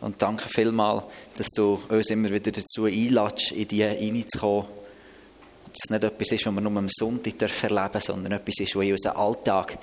Und 0.00 0.22
danke 0.22 0.48
vielmals, 0.48 1.04
dass 1.36 1.48
du 1.48 1.80
uns 1.88 2.10
immer 2.10 2.30
wieder 2.30 2.52
dazu 2.52 2.84
einladest, 2.84 3.52
in 3.52 3.66
die 3.66 3.82
reinzukommen. 3.82 4.66
Dass 5.66 5.80
es 5.84 5.90
nicht 5.90 6.04
etwas 6.04 6.32
ist, 6.32 6.46
was 6.46 6.54
wir 6.54 6.60
nur 6.60 6.76
am 6.76 6.88
Sonntag 6.88 7.40
erleben 7.40 7.92
dürfen, 7.92 8.00
sondern 8.00 8.32
etwas 8.32 8.54
ist, 8.60 8.76
was 8.76 8.84
in 8.84 8.92
unseren 8.92 9.16
Alltag 9.16 9.78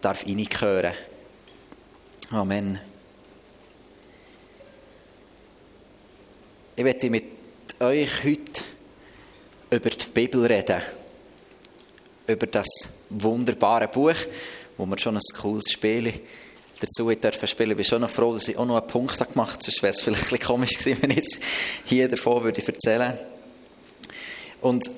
darf 0.00 0.26
reingehören 0.26 0.92
darf. 2.30 2.40
Amen. 2.40 2.80
Ich 6.76 6.82
möchte 6.82 7.08
mit 7.08 7.24
euch 7.78 8.24
heute 8.24 8.62
über 9.70 9.90
die 9.90 10.06
Bibel 10.12 10.44
reden. 10.44 10.82
Über 12.26 12.46
das 12.46 12.66
wunderbare 13.10 13.86
Buch, 13.86 14.16
wo 14.76 14.86
wir 14.86 14.98
schon 14.98 15.16
ein 15.16 15.22
cooles 15.40 15.70
Spiel 15.70 16.12
dazu 16.80 17.10
dürfen 17.10 17.48
spielen. 17.48 17.70
Ich 17.70 17.76
bin 17.76 17.84
schon 17.84 18.00
noch 18.00 18.10
froh, 18.10 18.32
dass 18.32 18.48
ich 18.48 18.56
auch 18.56 18.66
noch 18.66 18.80
einen 18.80 18.88
Punkt 18.88 19.16
gemacht 19.16 19.52
habe. 19.52 19.62
Sonst 19.62 19.82
wäre 19.82 19.92
es 19.92 20.00
vielleicht 20.00 20.32
ein 20.32 20.40
komisch 20.40 20.76
gewesen, 20.78 20.98
wenn 21.02 21.10
ich 21.10 21.16
jetzt 21.18 21.38
hier 21.84 22.08
davon 22.08 22.44
würde 22.44 22.62
erzählen 22.66 23.14
Und 24.60 24.90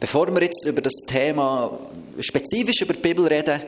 bevor 0.00 0.32
wir 0.34 0.42
jetzt 0.42 0.66
über 0.66 0.80
das 0.80 0.94
Thema 1.06 1.78
spezifisch 2.20 2.82
über 2.82 2.94
die 2.94 3.00
Bibel 3.00 3.26
reden, 3.26 3.60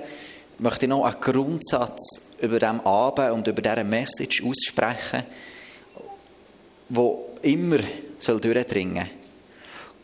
möchte 0.59 0.87
ich 0.87 0.91
noch 0.91 1.05
einen 1.05 1.21
Grundsatz 1.21 2.21
über 2.41 2.59
diesem 2.59 2.81
Abend 2.81 3.33
und 3.33 3.47
über 3.47 3.63
diese 3.63 3.85
Message 3.85 4.43
aussprechen, 4.45 5.25
wo 6.89 7.31
immer 7.43 7.79
durchdringen 8.27 9.05
soll. 9.05 9.11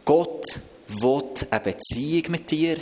Gott 0.04 0.44
will 0.88 1.22
eine 1.50 1.60
Beziehung 1.60 2.30
mit 2.30 2.50
dir 2.50 2.76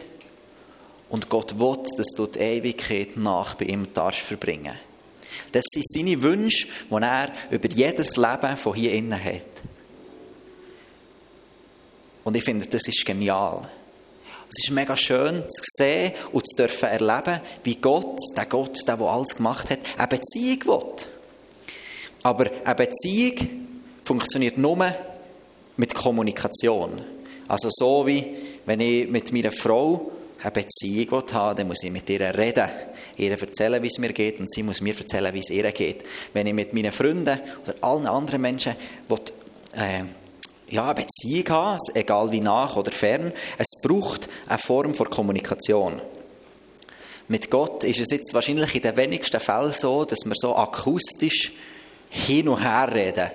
und 1.14 1.28
Gott 1.28 1.60
will, 1.60 1.77
dass 1.96 2.09
du 2.16 2.27
die 2.27 2.41
Ewigkeit 2.41 3.16
nach 3.16 3.54
bei 3.54 3.66
ihm 3.66 3.86
darfst 3.95 4.23
verbringen. 4.23 4.74
Das 5.52 5.62
sind 5.70 5.87
seine 5.87 6.20
Wünsche, 6.20 6.66
die 6.90 6.95
er 6.96 7.28
über 7.52 7.70
jedes 7.70 8.16
Leben 8.16 8.56
von 8.56 8.74
hier 8.74 8.92
innen 8.92 9.24
hat. 9.24 9.46
Und 12.24 12.37
ich 12.37 12.43
finde, 12.43 12.66
das 12.66 12.88
ist 12.88 13.06
genial. 13.06 13.62
Es 14.48 14.65
ist 14.65 14.73
mega 14.73 14.96
schön 14.96 15.37
zu 15.48 15.62
sehen 15.76 16.15
und 16.32 16.48
zu 16.48 16.56
dürfen 16.56 16.88
erleben, 16.88 17.40
wie 17.62 17.76
Gott, 17.76 18.18
der 18.37 18.46
Gott, 18.46 18.76
der, 18.84 18.96
der 18.96 19.06
alles 19.06 19.37
gemacht 19.37 19.71
hat, 19.71 19.78
eine 19.96 20.09
Beziehung 20.09 20.65
will. 20.65 21.06
Aber 22.24 22.51
eine 22.65 22.74
Beziehung 22.74 23.68
funktioniert 24.02 24.59
nur 24.59 24.93
mit 25.76 25.95
Kommunikation. 25.95 27.01
Also 27.46 27.68
so 27.71 28.04
wie, 28.04 28.34
wenn 28.66 28.80
ich 28.80 29.09
mit 29.09 29.32
meiner 29.32 29.52
Frau 29.52 30.10
eine 30.45 30.52
Beziehung 30.52 31.23
haben 31.32 31.56
dann 31.56 31.68
muss 31.68 31.82
ich 31.82 31.90
mit 31.90 32.09
ihr 32.10 32.20
reden. 32.20 32.68
Ihr 33.16 33.30
erzählen, 33.30 33.82
wie 33.82 33.87
es 33.87 33.98
mir 33.98 34.12
geht 34.12 34.40
und 34.40 34.52
sie 34.52 34.62
muss 34.62 34.82
mir 34.82 34.96
erzählen, 34.96 35.32
wie 35.32 35.38
es 35.38 35.50
ihr 35.50 35.70
geht. 35.73 36.04
Wenn 36.34 36.46
ich 36.46 36.52
mit 36.52 36.74
meinen 36.74 36.92
Freunden 36.92 37.40
oder 37.62 37.74
allen 37.80 38.06
anderen 38.06 38.42
Menschen 38.42 38.76
will, 39.09 39.20
äh, 39.74 40.02
ja, 40.68 40.84
eine 40.84 40.95
Beziehung 40.95 41.48
haben, 41.48 41.78
egal 41.95 42.30
wie 42.30 42.40
nach 42.40 42.76
oder 42.76 42.92
fern, 42.92 43.32
es 43.56 43.80
braucht 43.82 44.28
eine 44.46 44.59
Form 44.59 44.95
von 44.95 45.09
Kommunikation. 45.09 46.00
Mit 47.28 47.50
Gott 47.50 47.84
ist 47.84 48.00
es 48.00 48.10
jetzt 48.10 48.34
wahrscheinlich 48.34 48.74
in 48.74 48.82
den 48.82 48.96
wenigsten 48.96 49.40
Fällen 49.40 49.72
so, 49.72 50.04
dass 50.04 50.26
wir 50.26 50.34
so 50.34 50.54
akustisch 50.56 51.52
hin 52.10 52.48
und 52.48 52.62
her 52.62 52.92
reden. 52.92 53.30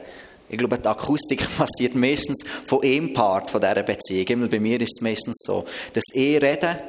Ich 0.48 0.58
glaube, 0.58 0.78
die 0.78 0.88
Akustik 0.88 1.48
passiert 1.58 1.96
meistens 1.96 2.44
von 2.66 2.84
einem 2.84 3.14
Part 3.14 3.52
dieser 3.54 3.84
Beziehung. 3.84 4.48
Bei 4.48 4.60
mir 4.60 4.80
ist 4.82 4.98
es 4.98 5.02
meistens 5.02 5.44
so, 5.46 5.66
dass 5.94 6.04
ich 6.14 6.42
rede, 6.42 6.82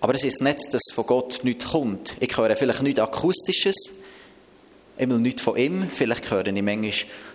aber 0.00 0.14
es 0.14 0.24
ist 0.24 0.40
nicht, 0.40 0.58
dass 0.72 0.82
von 0.94 1.06
Gott 1.06 1.40
nichts 1.42 1.66
kommt. 1.66 2.16
Ich 2.20 2.36
höre 2.36 2.54
vielleicht 2.56 2.82
nichts 2.82 3.00
Akustisches, 3.00 3.76
immer 4.96 5.18
nichts 5.18 5.42
von 5.42 5.56
ihm. 5.56 5.88
Vielleicht 5.90 6.30
höre 6.30 6.46
ich 6.46 6.62
manchmal 6.62 6.92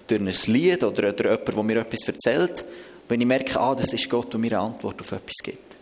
durch 0.07 0.21
ein 0.21 0.53
Lied 0.53 0.83
oder, 0.83 1.09
oder 1.09 1.31
jemand, 1.31 1.47
der 1.47 1.63
mir 1.63 1.77
etwas 1.77 2.07
erzählt, 2.07 2.65
wenn 3.07 3.21
ich 3.21 3.27
merke, 3.27 3.59
ah, 3.59 3.75
das 3.75 3.93
ist 3.93 4.09
Gott, 4.09 4.31
der 4.31 4.39
mir 4.39 4.51
eine 4.51 4.59
Antwort 4.59 4.99
auf 5.01 5.11
etwas 5.11 5.37
gibt. 5.43 5.77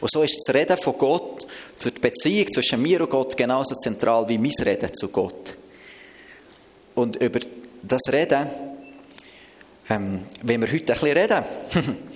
Und 0.00 0.10
so 0.10 0.22
ist 0.22 0.36
das 0.36 0.54
Reden 0.54 0.76
von 0.78 0.98
Gott 0.98 1.46
für 1.76 1.90
die 1.90 2.00
Beziehung 2.00 2.50
zwischen 2.52 2.82
mir 2.82 3.02
und 3.02 3.10
Gott 3.10 3.36
genauso 3.36 3.76
zentral 3.76 4.28
wie 4.28 4.38
mein 4.38 4.50
Reden 4.64 4.92
zu 4.94 5.08
Gott. 5.08 5.56
Und 6.94 7.16
über 7.16 7.38
das 7.82 8.02
Reden, 8.10 8.48
ähm, 9.88 10.22
wenn 10.42 10.60
wir 10.60 10.72
heute 10.72 10.92
ein 10.92 11.00
bisschen 11.00 11.16
reden, 11.16 11.44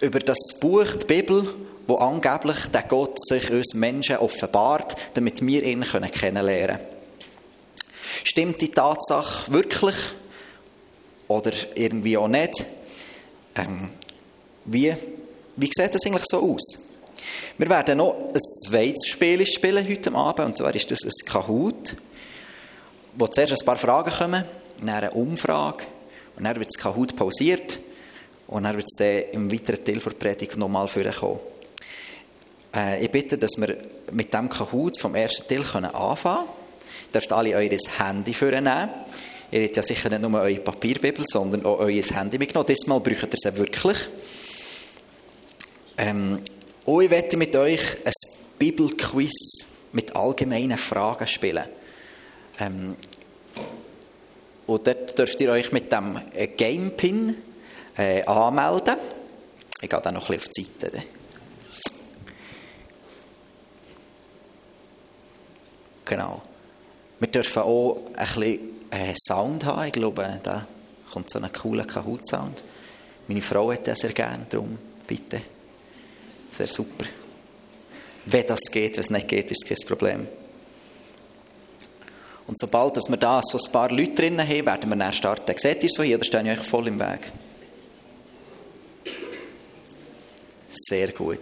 über 0.00 0.18
das 0.18 0.38
Buch, 0.60 0.94
die 0.94 1.06
Bibel, 1.06 1.46
wo 1.86 1.96
angeblich 1.96 2.66
der 2.72 2.82
Gott 2.82 3.16
sich 3.28 3.50
uns 3.50 3.74
Menschen 3.74 4.16
offenbart, 4.16 4.96
damit 5.14 5.44
wir 5.44 5.62
ihn 5.62 5.82
kennenlernen 5.82 6.76
können. 6.76 6.96
Stimmt 8.24 8.60
die 8.60 8.70
Tatsache 8.70 9.52
wirklich 9.52 9.94
oder 11.28 11.52
irgendwie 11.74 12.16
auch 12.16 12.28
nicht? 12.28 12.64
Ähm, 13.56 13.90
wie, 14.64 14.94
wie 15.56 15.70
sieht 15.72 15.94
das 15.94 16.04
eigentlich 16.04 16.24
so 16.26 16.38
aus? 16.38 16.62
Wir 17.56 17.68
werden 17.68 17.98
noch 17.98 18.30
ein 18.34 18.40
zweites 18.40 19.06
Spiel 19.06 19.46
spielen 19.46 19.88
heute 19.88 20.14
Abend, 20.14 20.46
und 20.46 20.58
zwar 20.58 20.74
ist 20.74 20.90
das 20.90 21.04
ein 21.04 21.26
Kahoot 21.26 21.96
wo 23.16 23.26
zuerst 23.26 23.52
ein 23.52 23.64
paar 23.64 23.76
Fragen 23.76 24.10
kommen, 24.10 24.44
dann 24.80 24.88
eine 24.88 25.10
Umfrage 25.12 25.84
und 26.36 26.44
dann 26.44 26.56
wird 26.56 26.68
das 26.68 26.82
Kahoot 26.82 27.16
pausiert 27.16 27.78
und 28.48 28.62
dann 28.64 28.76
wird 28.76 28.86
es 28.86 29.32
im 29.32 29.50
weiteren 29.50 29.84
Teil 29.84 29.98
der 29.98 30.10
Predigt 30.10 30.56
nochmal 30.56 30.88
vorkommen. 30.88 31.40
Äh, 32.74 33.04
ich 33.04 33.10
bitte, 33.10 33.38
dass 33.38 33.52
wir 33.56 33.76
mit 34.12 34.32
dem 34.32 34.48
Kahoot 34.48 35.00
vom 35.00 35.14
ersten 35.14 35.48
Teil 35.48 35.60
anfangen 35.60 35.92
können. 35.92 36.48
Ihr 37.06 37.12
dürft 37.12 37.32
alle 37.32 37.54
euer 37.56 37.78
Handy 37.98 38.34
vornehmen. 38.34 38.90
Ihr 39.50 39.64
habt 39.64 39.76
ja 39.76 39.82
sicher 39.82 40.10
nicht 40.10 40.22
nur 40.22 40.40
eure 40.40 40.60
Papierbibel, 40.60 41.24
sondern 41.26 41.64
auch 41.64 41.78
euer 41.78 42.02
Handy 42.02 42.38
mitgenommen. 42.38 42.66
Diesmal 42.68 43.00
braucht 43.00 43.22
ihr 43.22 43.50
es 43.50 43.56
wirklich. 43.56 43.96
Ähm, 45.98 46.40
und 46.84 47.02
ich 47.02 47.10
werde 47.10 47.36
mit 47.36 47.56
euch 47.56 47.82
ein 48.04 48.12
Bibelquiz 48.58 49.66
mit 49.92 50.14
allgemeinen 50.14 50.78
Fragen 50.78 51.26
spielen. 51.26 51.64
Ähm, 52.60 52.96
und 54.66 54.86
dort 54.86 55.18
dürft 55.18 55.40
ihr 55.40 55.52
euch 55.52 55.72
mit 55.72 55.90
dem 55.90 56.20
äh, 56.34 56.48
Gamepin 56.48 57.36
äh, 57.96 58.24
anmelden. 58.24 58.96
Ich 59.80 59.90
gehe 59.90 60.00
dann 60.00 60.14
noch 60.14 60.30
ein 60.30 60.36
bisschen 60.36 60.64
auf 60.64 60.78
die 60.78 60.86
Seite. 60.86 61.02
Genau. 66.04 66.42
Wir 67.18 67.28
dürfen 67.28 67.62
auch 67.62 68.00
ein 68.16 68.26
bisschen 68.26 68.60
äh, 68.90 69.14
Sound 69.26 69.64
haben. 69.64 69.86
Ich 69.86 69.92
glaube, 69.92 70.40
da 70.42 70.66
kommt 71.12 71.30
so 71.30 71.38
ein 71.38 71.52
cooler 71.52 71.84
Kahoot-Sound. 71.84 72.62
Meine 73.26 73.42
Frau 73.42 73.72
hat 73.72 73.86
das 73.88 74.00
sehr 74.00 74.12
gerne, 74.12 74.46
darum 74.48 74.78
bitte. 75.06 75.40
Das 76.48 76.58
wäre 76.60 76.68
super. 76.68 77.06
Wenn 78.26 78.46
das 78.46 78.60
geht, 78.70 78.96
wenn 78.96 79.04
es 79.04 79.10
nicht 79.10 79.28
geht, 79.28 79.50
ist 79.50 79.66
kein 79.66 79.76
Problem. 79.86 80.28
Und 82.46 82.58
sobald 82.58 82.96
dass 82.96 83.08
wir 83.08 83.16
da 83.16 83.40
so 83.42 83.58
ein 83.58 83.72
paar 83.72 83.90
Leute 83.90 84.14
drin 84.14 84.40
haben, 84.40 84.66
werden 84.66 84.90
wir 84.90 84.96
dann 84.96 85.12
starten. 85.12 85.54
Seht 85.56 85.82
ihr 85.82 85.90
so 85.90 86.02
hier, 86.02 86.16
oder 86.16 86.24
stehe 86.24 86.52
ich 86.52 86.60
euch 86.60 86.64
voll 86.64 86.86
im 86.86 87.00
Weg? 87.00 87.32
Sehr 90.78 91.10
gut. 91.12 91.40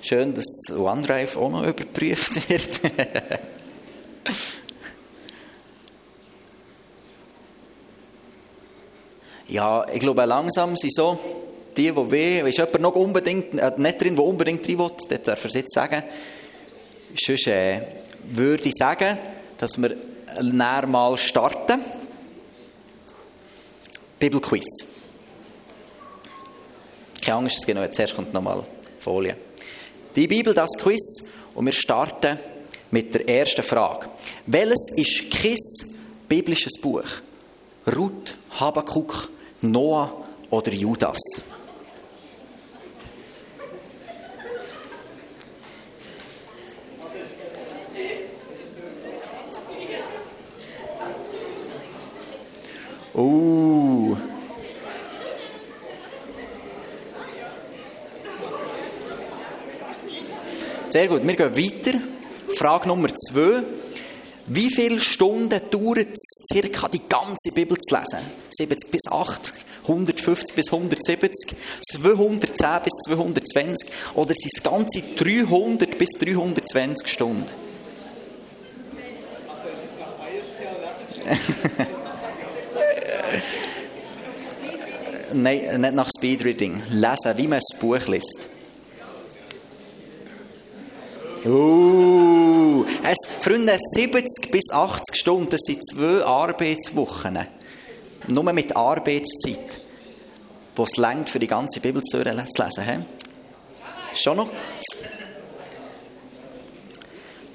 Schön, 0.00 0.34
dass 0.34 0.44
das 0.66 0.76
OneDrive 0.76 1.36
auch 1.36 1.50
noch 1.50 1.66
überprüft 1.66 2.48
wird. 2.48 2.80
ja, 9.52 9.86
ich 9.92 10.00
glaube, 10.00 10.24
langsam 10.24 10.76
sind 10.76 10.94
so 10.94 11.18
die, 11.76 11.92
die 11.92 12.10
weh, 12.10 12.40
ist 12.48 12.56
jemand 12.56 12.80
noch 12.80 12.94
unbedingt, 12.94 13.54
äh, 13.54 13.70
nicht 13.76 14.00
drin, 14.00 14.16
der 14.16 14.24
unbedingt 14.24 14.66
drin 14.66 14.78
will, 14.78 14.90
das 15.10 15.22
darf 15.22 15.44
er 15.44 15.50
jetzt 15.50 15.74
sagen. 15.74 16.02
Sonst 17.14 17.46
äh, 17.48 17.80
würde 18.32 18.68
ich 18.68 18.74
sagen, 18.74 19.18
dass 19.58 19.76
wir 19.76 19.94
näher 20.42 20.86
mal 20.86 21.18
starten. 21.18 21.80
Bibelquiz. 24.18 24.64
Keine 27.20 27.36
Angst, 27.38 27.58
es 27.58 27.66
genau, 27.66 27.86
zuerst 27.88 28.16
kommt 28.16 28.32
nochmal 28.32 28.64
Folie. 29.00 29.36
Die 30.16 30.26
Bibel, 30.26 30.54
das 30.54 30.70
Quiz. 30.78 31.24
Und 31.54 31.66
wir 31.66 31.72
starten 31.72 32.38
mit 32.90 33.12
der 33.14 33.28
ersten 33.28 33.62
Frage. 33.62 34.08
Welches 34.46 34.90
ist 34.96 35.30
kein 35.30 35.58
biblisches 36.26 36.80
Buch? 36.80 37.04
Ruth, 37.86 38.36
Habakuk, 38.58 39.28
Noah 39.62 40.12
oder 40.50 40.72
Judas? 40.72 41.18
Oh. 53.14 54.16
Sehr 60.90 61.06
gut, 61.06 61.26
wir 61.26 61.36
gehen 61.36 61.56
weiter. 61.56 61.98
Frage 62.56 62.88
Nummer 62.88 63.14
zwei. 63.14 63.62
Wie 64.46 64.70
viele 64.70 65.00
Stunden 65.00 65.60
dauert 65.70 66.08
es, 66.12 66.44
circa 66.52 66.88
die 66.88 67.02
ganze 67.08 67.52
Bibel 67.54 67.78
zu 67.78 67.94
lesen? 67.94 68.18
70 68.50 68.90
bis 68.90 69.06
80, 69.08 69.54
150 69.82 70.54
bis 70.54 70.72
170, 70.72 71.56
210 71.92 72.82
bis 72.82 72.92
220 73.06 73.88
oder 74.14 74.34
sind 74.34 74.52
es 74.52 74.62
ganze 74.62 75.02
300 75.16 75.96
bis 75.96 76.10
320 76.18 77.06
Stunden? 77.08 77.44
Nein, 85.34 85.80
nicht 85.80 85.94
nach 85.94 86.08
Speedreading. 86.16 86.82
Lesen, 86.90 87.36
wie 87.36 87.46
man 87.46 87.60
ein 87.60 87.78
Buch 87.80 88.06
liest. 88.08 88.48
Uh, 91.44 91.91
es, 93.04 93.18
Freunde, 93.40 93.76
70 93.76 94.50
bis 94.50 94.70
80 94.70 95.16
Stunden, 95.16 95.50
das 95.50 95.60
sind 95.62 95.84
zwei 95.84 96.24
Arbeitswochen. 96.24 97.38
Nur 98.28 98.52
mit 98.52 98.76
Arbeitszeit. 98.76 99.80
Wo 100.76 100.84
es 100.84 100.96
längt, 100.96 101.28
für 101.28 101.38
die 101.38 101.48
ganze 101.48 101.80
Bibel 101.80 102.02
zu 102.02 102.22
lesen. 102.22 102.56
He? 102.56 103.04
Schon 104.14 104.36
noch? 104.36 104.50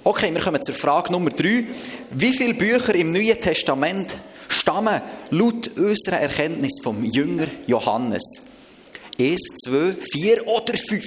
Okay, 0.03 0.33
wir 0.33 0.41
kommen 0.41 0.61
zur 0.61 0.75
Frage 0.75 1.11
Nummer 1.11 1.29
3. 1.29 1.65
Wie 2.11 2.33
viele 2.33 2.53
Bücher 2.53 2.95
im 2.95 3.11
Neuen 3.11 3.39
Testament 3.39 4.17
stammen 4.47 5.01
laut 5.31 5.69
unserer 5.77 6.19
Erkenntnis 6.19 6.79
vom 6.81 7.03
Jünger 7.03 7.47
Johannes? 7.65 8.43
Eins, 9.19 9.41
zwei, 9.63 9.95
vier 10.11 10.47
oder 10.47 10.73
fünf? 10.77 11.05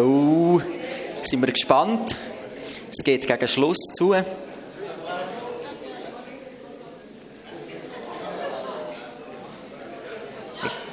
Oh, 0.00 0.60
sind 1.24 1.40
wir 1.44 1.52
gespannt. 1.52 2.14
Es 2.88 3.02
geht 3.02 3.26
gegen 3.26 3.48
Schluss 3.48 3.78
zu. 3.96 4.14
Ich 4.14 4.22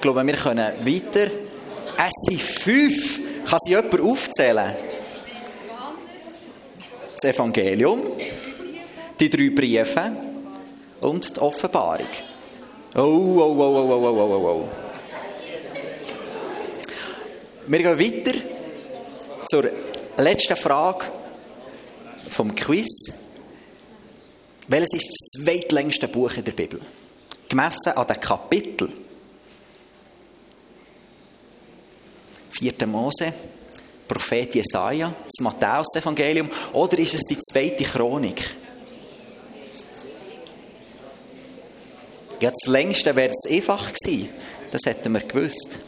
glaube, 0.02 0.26
wir 0.26 0.34
können 0.34 0.72
weiter. 0.82 1.32
Es 1.98 2.14
sind 2.28 2.42
fünf. 2.42 3.20
Kann 3.48 3.60
sie 3.64 3.72
jemand 3.72 4.02
aufzählen? 4.02 4.76
Das 7.14 7.30
Evangelium, 7.32 8.02
die 9.20 9.30
drei 9.30 9.50
Briefe 9.52 10.12
und 11.02 11.36
die 11.36 11.40
Offenbarung. 11.40 12.10
Oh, 12.96 13.02
oh, 13.02 13.56
oh, 13.56 13.62
oh, 13.62 13.94
oh, 13.94 14.08
oh, 14.08 14.34
oh, 14.34 14.48
oh. 14.48 14.70
Wir 17.68 17.80
gehen 17.80 18.00
weiter 18.00 18.55
zur 19.48 19.70
letzten 20.18 20.56
Frage 20.56 21.06
vom 22.30 22.54
Quiz. 22.56 23.12
Welches 24.68 24.94
ist 24.94 25.10
das 25.10 25.44
zweitlängste 25.44 26.08
Buch 26.08 26.34
in 26.34 26.44
der 26.44 26.54
Bibel? 26.54 26.82
Gemessen 27.48 27.92
an 27.96 28.08
den 28.08 28.20
Kapitel. 28.20 28.90
4. 32.52 32.88
Mose, 32.88 33.34
Prophet 34.08 34.56
Jesaja, 34.56 35.14
das 35.24 35.44
Matthäus-Evangelium 35.44 36.50
oder 36.74 36.98
ist 37.00 37.14
es 37.14 37.22
die 37.22 37.38
zweite 37.38 37.84
Chronik? 37.84 38.56
Ja, 42.40 42.52
das 42.52 42.68
längste 42.68 43.16
wäre 43.16 43.32
es 43.32 43.50
einfach 43.50 43.92
gewesen. 43.94 44.30
Das 44.72 44.82
hätten 44.86 45.14
wir 45.14 45.22
gewusst. 45.22 45.80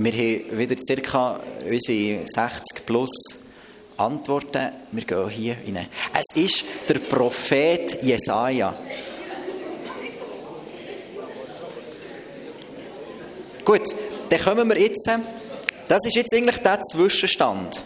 Wir 0.00 0.12
haben 0.12 0.58
wieder 0.58 0.76
ca. 1.02 1.40
60 1.68 2.86
plus 2.86 3.10
Antworten. 3.96 4.70
Wir 4.92 5.04
gehen 5.04 5.28
hier 5.28 5.56
rein. 5.66 5.88
Es 6.14 6.40
ist 6.40 6.64
der 6.88 7.00
Prophet 7.00 8.00
Jesaja. 8.00 8.76
Gut, 13.64 13.82
dann 14.30 14.40
kommen 14.40 14.68
wir 14.68 14.78
jetzt. 14.78 15.10
Das 15.88 16.06
ist 16.06 16.14
jetzt 16.14 16.32
eigentlich 16.32 16.58
der 16.58 16.80
Zwischenstand 16.80 17.82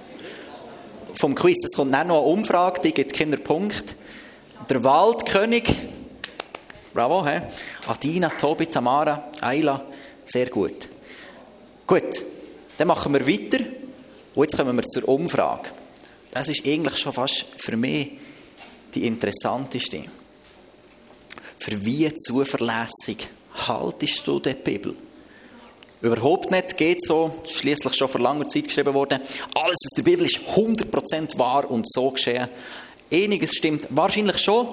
vom 1.15 1.35
Quiz. 1.35 1.65
Es 1.65 1.75
kommt 1.75 1.93
nicht 1.93 2.07
noch 2.07 2.19
eine 2.19 2.27
Umfrage, 2.27 2.83
die 2.83 2.93
gibt 2.93 3.15
keinen 3.15 3.43
Punkt. 3.43 3.97
Der 4.69 4.85
Waldkönig, 4.85 5.65
bravo, 6.93 7.27
he? 7.27 7.41
Adina, 7.87 8.29
Tobi, 8.29 8.67
Tamara, 8.67 9.31
Ayla, 9.41 9.83
sehr 10.27 10.51
gut. 10.51 10.92
Gut, 11.93 12.25
dann 12.79 12.89
machen 12.89 13.13
wir 13.13 13.27
weiter. 13.27 13.63
Und 14.35 14.45
jetzt 14.45 14.57
kommen 14.57 14.75
wir 14.75 14.83
zur 14.85 15.07
Umfrage. 15.07 15.69
Das 16.31 16.49
ist 16.49 16.67
eigentlich 16.67 16.97
schon 16.97 17.13
fast 17.13 17.45
für 17.59 17.77
mich 17.77 18.13
die 18.95 19.07
interessanteste. 19.07 20.05
Für 21.59 21.85
wie 21.85 22.11
zuverlässig 22.15 23.29
haltest 23.69 24.27
du 24.27 24.41
die 24.41 24.55
Bibel? 24.55 24.97
Überhaupt 26.01 26.51
nicht 26.51 26.79
geht 26.79 27.05
so, 27.05 27.43
schließlich 27.47 27.93
schon 27.93 28.09
vor 28.09 28.23
langer 28.23 28.49
Zeit 28.49 28.69
geschrieben 28.69 28.95
worden. 28.95 29.21
Alles 29.55 29.77
aus 29.85 29.95
der 29.95 30.03
Bibel 30.03 30.25
ist 30.25 30.39
100% 30.39 31.39
wahr 31.39 31.71
und 31.71 31.87
so 31.87 32.11
geschehen. 32.11 32.49
Einiges 33.13 33.55
stimmt 33.55 33.87
wahrscheinlich 33.91 34.39
schon, 34.39 34.67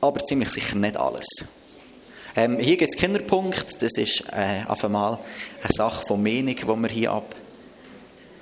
aber 0.00 0.24
ziemlich 0.24 0.48
sicher 0.48 0.74
nicht 0.74 0.96
alles. 0.96 1.28
Ähm, 2.36 2.58
hier 2.58 2.76
gibt 2.76 2.94
es 2.94 3.00
keinen 3.00 3.26
Punkt, 3.26 3.82
das 3.82 3.92
ist 3.96 4.22
äh, 4.32 4.62
auf 4.68 4.84
einmal 4.84 5.18
eine 5.62 5.72
Sache 5.72 6.06
von 6.06 6.22
Meinung, 6.22 6.56
wo 6.64 6.76
wir 6.76 6.88
hier 6.88 7.12
ab, 7.12 7.34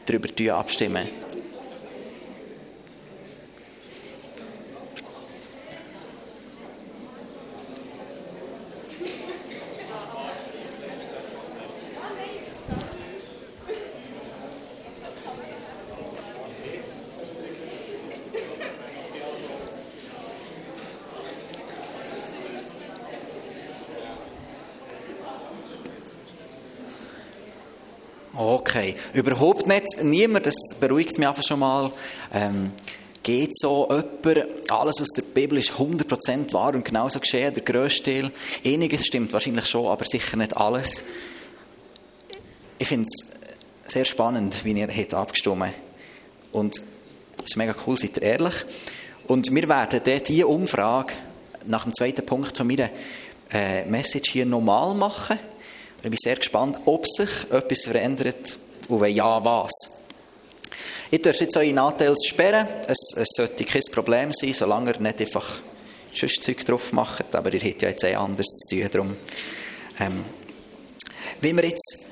darüber 0.06 0.56
abstimmen. 0.56 1.08
Okay, 28.40 28.94
überhaupt 29.12 29.66
nicht. 29.66 29.84
Niemand, 30.02 30.46
das 30.46 30.54
beruhigt 30.80 31.18
mich 31.18 31.28
einfach 31.28 31.44
schon 31.46 31.60
mal. 31.60 31.90
Ähm, 32.32 32.72
geht 33.22 33.54
so 33.58 33.88
jemand, 33.90 34.70
alles 34.70 35.00
aus 35.00 35.08
der 35.16 35.22
Bibel 35.22 35.58
ist 35.58 35.72
100% 35.72 36.52
wahr 36.52 36.74
und 36.74 36.84
genauso 36.84 37.20
geschehen, 37.20 37.52
der 37.52 37.62
grösste 37.62 38.04
Teil. 38.04 38.30
Einiges 38.64 39.06
stimmt 39.06 39.32
wahrscheinlich 39.32 39.66
schon, 39.66 39.86
aber 39.86 40.04
sicher 40.04 40.36
nicht 40.36 40.56
alles. 40.56 41.02
Ich 42.78 42.88
finde 42.88 43.06
es 43.06 43.92
sehr 43.92 44.04
spannend, 44.04 44.64
wie 44.64 44.72
ihr 44.72 44.88
heute 44.88 45.16
abgestimmt 45.16 45.74
Und 46.52 46.80
es 47.38 47.50
ist 47.50 47.56
mega 47.56 47.74
cool, 47.86 47.98
seid 47.98 48.16
ihr 48.16 48.22
ehrlich. 48.22 48.54
Und 49.26 49.54
wir 49.54 49.68
werden 49.68 50.00
diese 50.26 50.46
Umfrage 50.46 51.12
nach 51.66 51.84
dem 51.84 51.92
zweiten 51.92 52.24
Punkt 52.24 52.56
von 52.56 52.66
meiner 52.66 52.88
äh, 53.52 53.84
Message 53.84 54.30
hier 54.30 54.46
normal 54.46 54.94
machen. 54.94 55.38
Ich 55.96 56.02
bin 56.02 56.16
sehr 56.16 56.36
gespannt, 56.36 56.78
ob 56.84 57.06
sich 57.06 57.28
etwas 57.50 57.84
verändert 57.84 58.58
und 58.88 59.00
wenn 59.00 59.14
ja, 59.14 59.44
was. 59.44 59.70
Ich 61.10 61.22
darf 61.22 61.40
jetzt 61.40 61.56
eure 61.56 61.72
Nachteils 61.72 62.26
sperren. 62.26 62.66
Es, 62.86 63.14
es 63.16 63.28
sollte 63.34 63.64
kein 63.64 63.82
Problem 63.92 64.32
sein, 64.32 64.52
solange 64.52 64.92
ihr 64.92 65.00
nicht 65.00 65.20
einfach 65.20 65.58
sonst 66.12 66.42
Zeug 66.42 66.64
drauf 66.64 66.92
macht. 66.92 67.34
Aber 67.34 67.52
ihr 67.52 67.60
habt 67.60 67.82
ja 67.82 67.88
jetzt 67.88 68.04
eh 68.04 68.14
anders 68.14 68.46
zu 68.46 68.76
tun. 68.76 68.88
Darum, 68.92 69.16
ähm, 70.00 70.24
wie 71.40 71.54
wir 71.54 71.64
jetzt 71.64 72.06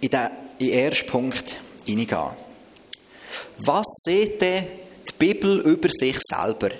in 0.00 0.10
den, 0.10 0.28
in 0.58 0.66
den 0.66 0.78
ersten 0.78 1.06
Punkt 1.06 1.56
hineingehen. 1.86 2.30
Was 3.58 3.86
sieht 4.04 4.40
denn 4.40 4.66
die 5.08 5.12
Bibel 5.18 5.60
über 5.60 5.88
sich 5.90 6.18
selber? 6.20 6.70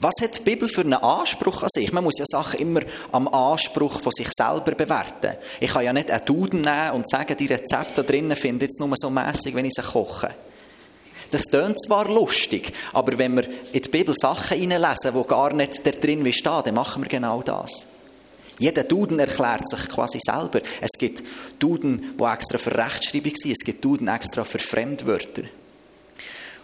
Was 0.00 0.14
hat 0.22 0.38
die 0.38 0.42
Bibel 0.42 0.68
für 0.68 0.82
einen 0.82 0.94
Anspruch 0.94 1.64
an 1.64 1.68
sich? 1.72 1.92
Man 1.92 2.04
muss 2.04 2.18
ja 2.18 2.24
Sachen 2.26 2.60
immer 2.60 2.82
am 3.10 3.26
Anspruch 3.26 4.00
von 4.00 4.12
sich 4.12 4.28
selber 4.32 4.72
bewerten. 4.72 5.36
Ich 5.58 5.72
kann 5.72 5.84
ja 5.84 5.92
nicht 5.92 6.10
einen 6.10 6.24
Duden 6.24 6.60
nehmen 6.60 6.92
und 6.92 7.10
sagen, 7.10 7.36
die 7.36 7.46
Rezepte 7.46 7.94
da 7.94 8.02
drinnen 8.04 8.36
finde 8.36 8.64
ich 8.64 8.70
jetzt 8.70 8.80
nur 8.80 8.92
so 8.94 9.10
mässig, 9.10 9.56
wenn 9.56 9.64
ich 9.64 9.74
sie 9.74 9.82
koche. 9.82 10.30
Das 11.32 11.42
tönt 11.42 11.80
zwar 11.82 12.08
lustig, 12.08 12.72
aber 12.92 13.18
wenn 13.18 13.34
wir 13.36 13.44
in 13.72 13.82
die 13.82 13.88
Bibel 13.88 14.14
Sachen 14.16 14.56
hineinlesen, 14.56 15.14
wo 15.14 15.24
gar 15.24 15.52
nicht 15.52 15.84
da 15.84 15.90
drin 15.90 16.32
stehen, 16.32 16.62
dann 16.64 16.74
machen 16.74 17.02
wir 17.02 17.08
genau 17.08 17.42
das. 17.42 17.84
Jeder 18.58 18.84
Duden 18.84 19.18
erklärt 19.18 19.68
sich 19.68 19.88
quasi 19.88 20.18
selber. 20.20 20.60
Es 20.80 20.92
gibt 20.98 21.22
Duden, 21.58 22.14
die 22.18 22.24
extra 22.24 22.58
für 22.58 22.76
Rechtschreibung 22.76 23.32
sind, 23.34 23.52
es 23.52 23.64
gibt 23.64 23.84
Duden 23.84 24.08
extra 24.08 24.44
für 24.44 24.58
Fremdwörter. 24.58 25.42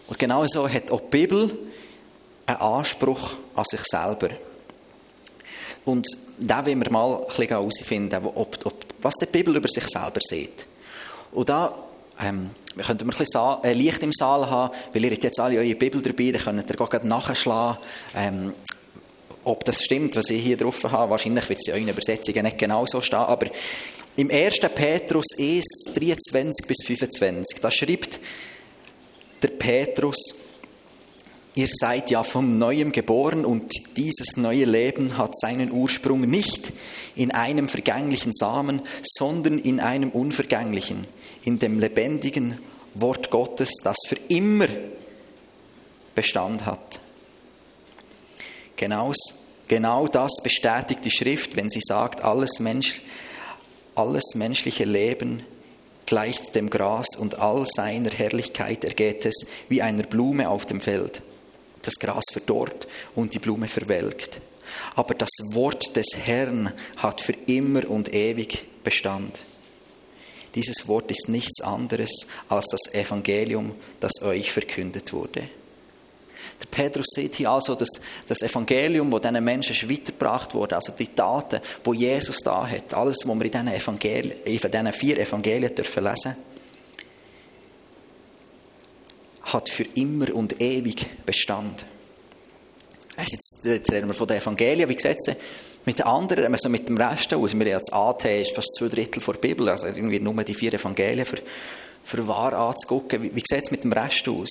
Und 0.06 0.18
genau 0.18 0.46
so 0.46 0.68
hat 0.68 0.90
auch 0.90 1.00
die 1.00 1.18
Bibel 1.18 1.50
einen 2.46 2.58
Anspruch 2.58 3.32
an 3.54 3.64
sich 3.64 3.82
selber. 3.84 4.28
Und 5.84 6.06
da 6.38 6.64
wollen 6.64 6.82
wir 6.82 6.90
mal 6.90 7.26
ein 7.38 7.48
herausfinden, 7.48 8.24
ob, 8.24 8.58
ob, 8.64 8.74
was 9.00 9.14
die 9.20 9.26
Bibel 9.26 9.56
über 9.56 9.68
sich 9.68 9.84
selber 9.84 10.20
sieht. 10.20 10.66
Und 11.32 11.48
da 11.48 11.74
ähm, 12.20 12.50
wir 12.74 12.84
könnten 12.84 13.08
ein 13.08 13.16
bisschen 13.16 13.64
äh, 13.64 13.72
Licht 13.72 14.02
im 14.02 14.12
Saal 14.12 14.48
haben, 14.48 14.74
weil 14.92 15.04
ihr 15.04 15.12
jetzt 15.12 15.38
alle 15.38 15.58
eure 15.58 15.74
Bibel 15.74 16.00
dabei, 16.02 16.32
dann 16.32 16.42
könnt 16.42 16.70
ihr 16.70 16.76
gerade 16.76 17.08
nachschlagen, 17.08 17.78
ähm, 18.16 18.52
ob 19.44 19.64
das 19.64 19.82
stimmt, 19.82 20.16
was 20.16 20.30
ich 20.30 20.42
hier 20.42 20.56
drauf 20.56 20.82
habe. 20.84 21.10
Wahrscheinlich 21.10 21.48
wird 21.48 21.58
es 21.60 21.68
in 21.68 21.74
euren 21.74 21.88
Übersetzungen 21.88 22.44
nicht 22.44 22.58
genau 22.58 22.86
so 22.86 23.00
stehen, 23.00 23.18
aber 23.18 23.46
im 24.16 24.30
1. 24.30 24.60
Petrus 24.74 25.26
1, 25.38 25.64
23 25.94 26.66
bis 26.66 26.78
25, 26.86 27.60
da 27.60 27.70
schreibt 27.70 28.20
der 29.42 29.48
Petrus, 29.48 30.16
Ihr 31.56 31.68
seid 31.68 32.10
ja 32.10 32.24
vom 32.24 32.58
Neuem 32.58 32.90
geboren 32.90 33.44
und 33.44 33.70
dieses 33.96 34.36
neue 34.36 34.64
Leben 34.64 35.16
hat 35.16 35.38
seinen 35.38 35.70
Ursprung 35.70 36.22
nicht 36.22 36.72
in 37.14 37.30
einem 37.30 37.68
vergänglichen 37.68 38.32
Samen, 38.32 38.82
sondern 39.04 39.60
in 39.60 39.78
einem 39.78 40.10
unvergänglichen, 40.10 41.06
in 41.44 41.60
dem 41.60 41.78
lebendigen 41.78 42.58
Wort 42.94 43.30
Gottes, 43.30 43.70
das 43.84 43.96
für 44.08 44.16
immer 44.28 44.66
Bestand 46.16 46.66
hat. 46.66 46.98
Genau, 48.74 49.12
genau 49.68 50.08
das 50.08 50.32
bestätigt 50.42 51.04
die 51.04 51.10
Schrift, 51.10 51.54
wenn 51.54 51.70
sie 51.70 51.82
sagt, 51.82 52.22
alles, 52.24 52.58
Mensch, 52.58 53.00
alles 53.94 54.34
menschliche 54.34 54.84
Leben 54.84 55.44
gleicht 56.04 56.56
dem 56.56 56.68
Gras 56.68 57.16
und 57.16 57.38
all 57.38 57.64
seiner 57.64 58.10
Herrlichkeit 58.10 58.84
ergeht 58.84 59.24
es 59.24 59.46
wie 59.68 59.82
einer 59.82 60.02
Blume 60.02 60.50
auf 60.50 60.66
dem 60.66 60.80
Feld. 60.80 61.22
Das 61.84 61.94
Gras 61.94 62.24
verdorrt 62.32 62.88
und 63.14 63.34
die 63.34 63.38
Blume 63.38 63.68
verwelkt. 63.68 64.40
Aber 64.96 65.14
das 65.14 65.30
Wort 65.52 65.94
des 65.96 66.06
Herrn 66.16 66.72
hat 66.96 67.20
für 67.20 67.34
immer 67.46 67.88
und 67.88 68.14
ewig 68.14 68.66
Bestand. 68.82 69.42
Dieses 70.54 70.86
Wort 70.88 71.10
ist 71.10 71.28
nichts 71.28 71.60
anderes 71.60 72.26
als 72.48 72.66
das 72.66 72.94
Evangelium, 72.94 73.74
das 74.00 74.22
euch 74.22 74.52
verkündet 74.52 75.12
wurde. 75.12 75.48
Der 76.60 76.66
Petrus 76.70 77.06
sieht 77.14 77.34
hier 77.34 77.50
also 77.50 77.74
dass 77.74 77.88
das 78.28 78.42
Evangelium, 78.42 79.10
das 79.10 79.22
diesen 79.22 79.44
Menschen 79.44 79.90
weitergebracht 79.90 80.54
wurde, 80.54 80.76
also 80.76 80.92
die 80.92 81.08
Taten, 81.08 81.60
wo 81.82 81.92
Jesus 81.92 82.38
da 82.38 82.66
hat, 82.66 82.94
alles, 82.94 83.18
was 83.24 83.36
wir 83.36 83.44
in 83.44 83.50
diesen, 83.50 83.68
Evangelien, 83.68 84.36
in 84.44 84.60
diesen 84.60 84.92
vier 84.92 85.18
Evangelien 85.18 85.74
dürfen 85.74 86.04
lesen 86.04 86.36
hat 89.54 89.70
für 89.70 89.84
immer 89.94 90.34
und 90.34 90.60
ewig 90.60 91.06
Bestand. 91.24 91.86
Jetzt, 93.16 93.60
jetzt 93.64 93.92
reden 93.92 94.08
wir 94.08 94.14
von 94.14 94.26
den 94.26 94.38
Evangelien, 94.38 94.88
wie 94.88 94.96
es 94.96 95.36
mit 95.84 95.98
den 95.98 96.06
anderen, 96.06 96.52
also 96.52 96.68
mit 96.68 96.88
dem 96.88 96.96
Rest 96.96 97.32
aus? 97.32 97.58
Wir 97.58 97.74
haben 97.74 97.80
das 97.80 97.92
AT, 97.92 98.24
ist 98.24 98.54
fast 98.54 98.74
zwei 98.76 98.88
Drittel 98.88 99.22
der 99.22 99.32
Bibel, 99.34 99.68
also 99.68 99.86
irgendwie 99.86 100.18
nur 100.18 100.34
die 100.42 100.54
vier 100.54 100.74
Evangelien 100.74 101.24
für, 101.24 101.38
für 102.02 102.26
wahr 102.26 102.52
anzugucken. 102.52 103.22
Wie, 103.22 103.34
wie 103.34 103.42
sieht 103.46 103.64
es 103.64 103.70
mit 103.70 103.84
dem 103.84 103.92
Rest 103.92 104.28
aus? 104.28 104.50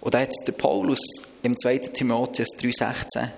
Und 0.00 0.14
da 0.14 0.20
hat 0.20 0.32
der 0.46 0.52
Paulus 0.52 1.00
im 1.42 1.56
2. 1.56 1.78
Timotheus 1.78 2.48
3,16 2.58 3.28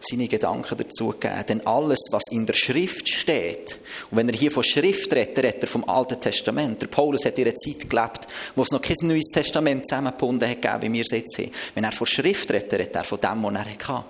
seine 0.00 0.28
Gedanken 0.28 0.76
dazu 0.76 1.08
gegeben. 1.08 1.44
Denn 1.48 1.66
alles, 1.66 1.98
was 2.10 2.22
in 2.30 2.46
der 2.46 2.54
Schrift 2.54 3.08
steht, 3.08 3.78
und 4.10 4.18
wenn 4.18 4.28
er 4.28 4.36
hier 4.36 4.50
von 4.50 4.64
Schrift 4.64 5.12
redet, 5.12 5.38
redet 5.38 5.62
er 5.62 5.68
vom 5.68 5.88
Alten 5.88 6.20
Testament. 6.20 6.82
Der 6.82 6.86
Paulus 6.88 7.24
hat 7.24 7.38
in 7.38 7.46
einer 7.46 7.56
Zeit 7.56 7.88
gelebt, 7.88 8.28
wo 8.54 8.62
es 8.62 8.70
noch 8.70 8.82
kein 8.82 8.96
neues 9.02 9.28
Testament 9.32 9.86
zusammengebunden 9.88 10.48
hat, 10.48 10.82
wie 10.82 10.92
wir 10.92 11.02
es 11.02 11.10
jetzt 11.10 11.36
sehen. 11.36 11.52
Wenn 11.74 11.84
er 11.84 11.92
von 11.92 12.06
Schrift 12.06 12.52
redet, 12.52 12.72
redet 12.72 12.96
er 12.96 13.04
von 13.04 13.20
dem, 13.20 13.42
was 13.42 13.54
er 13.54 13.64
hatte. 13.64 14.04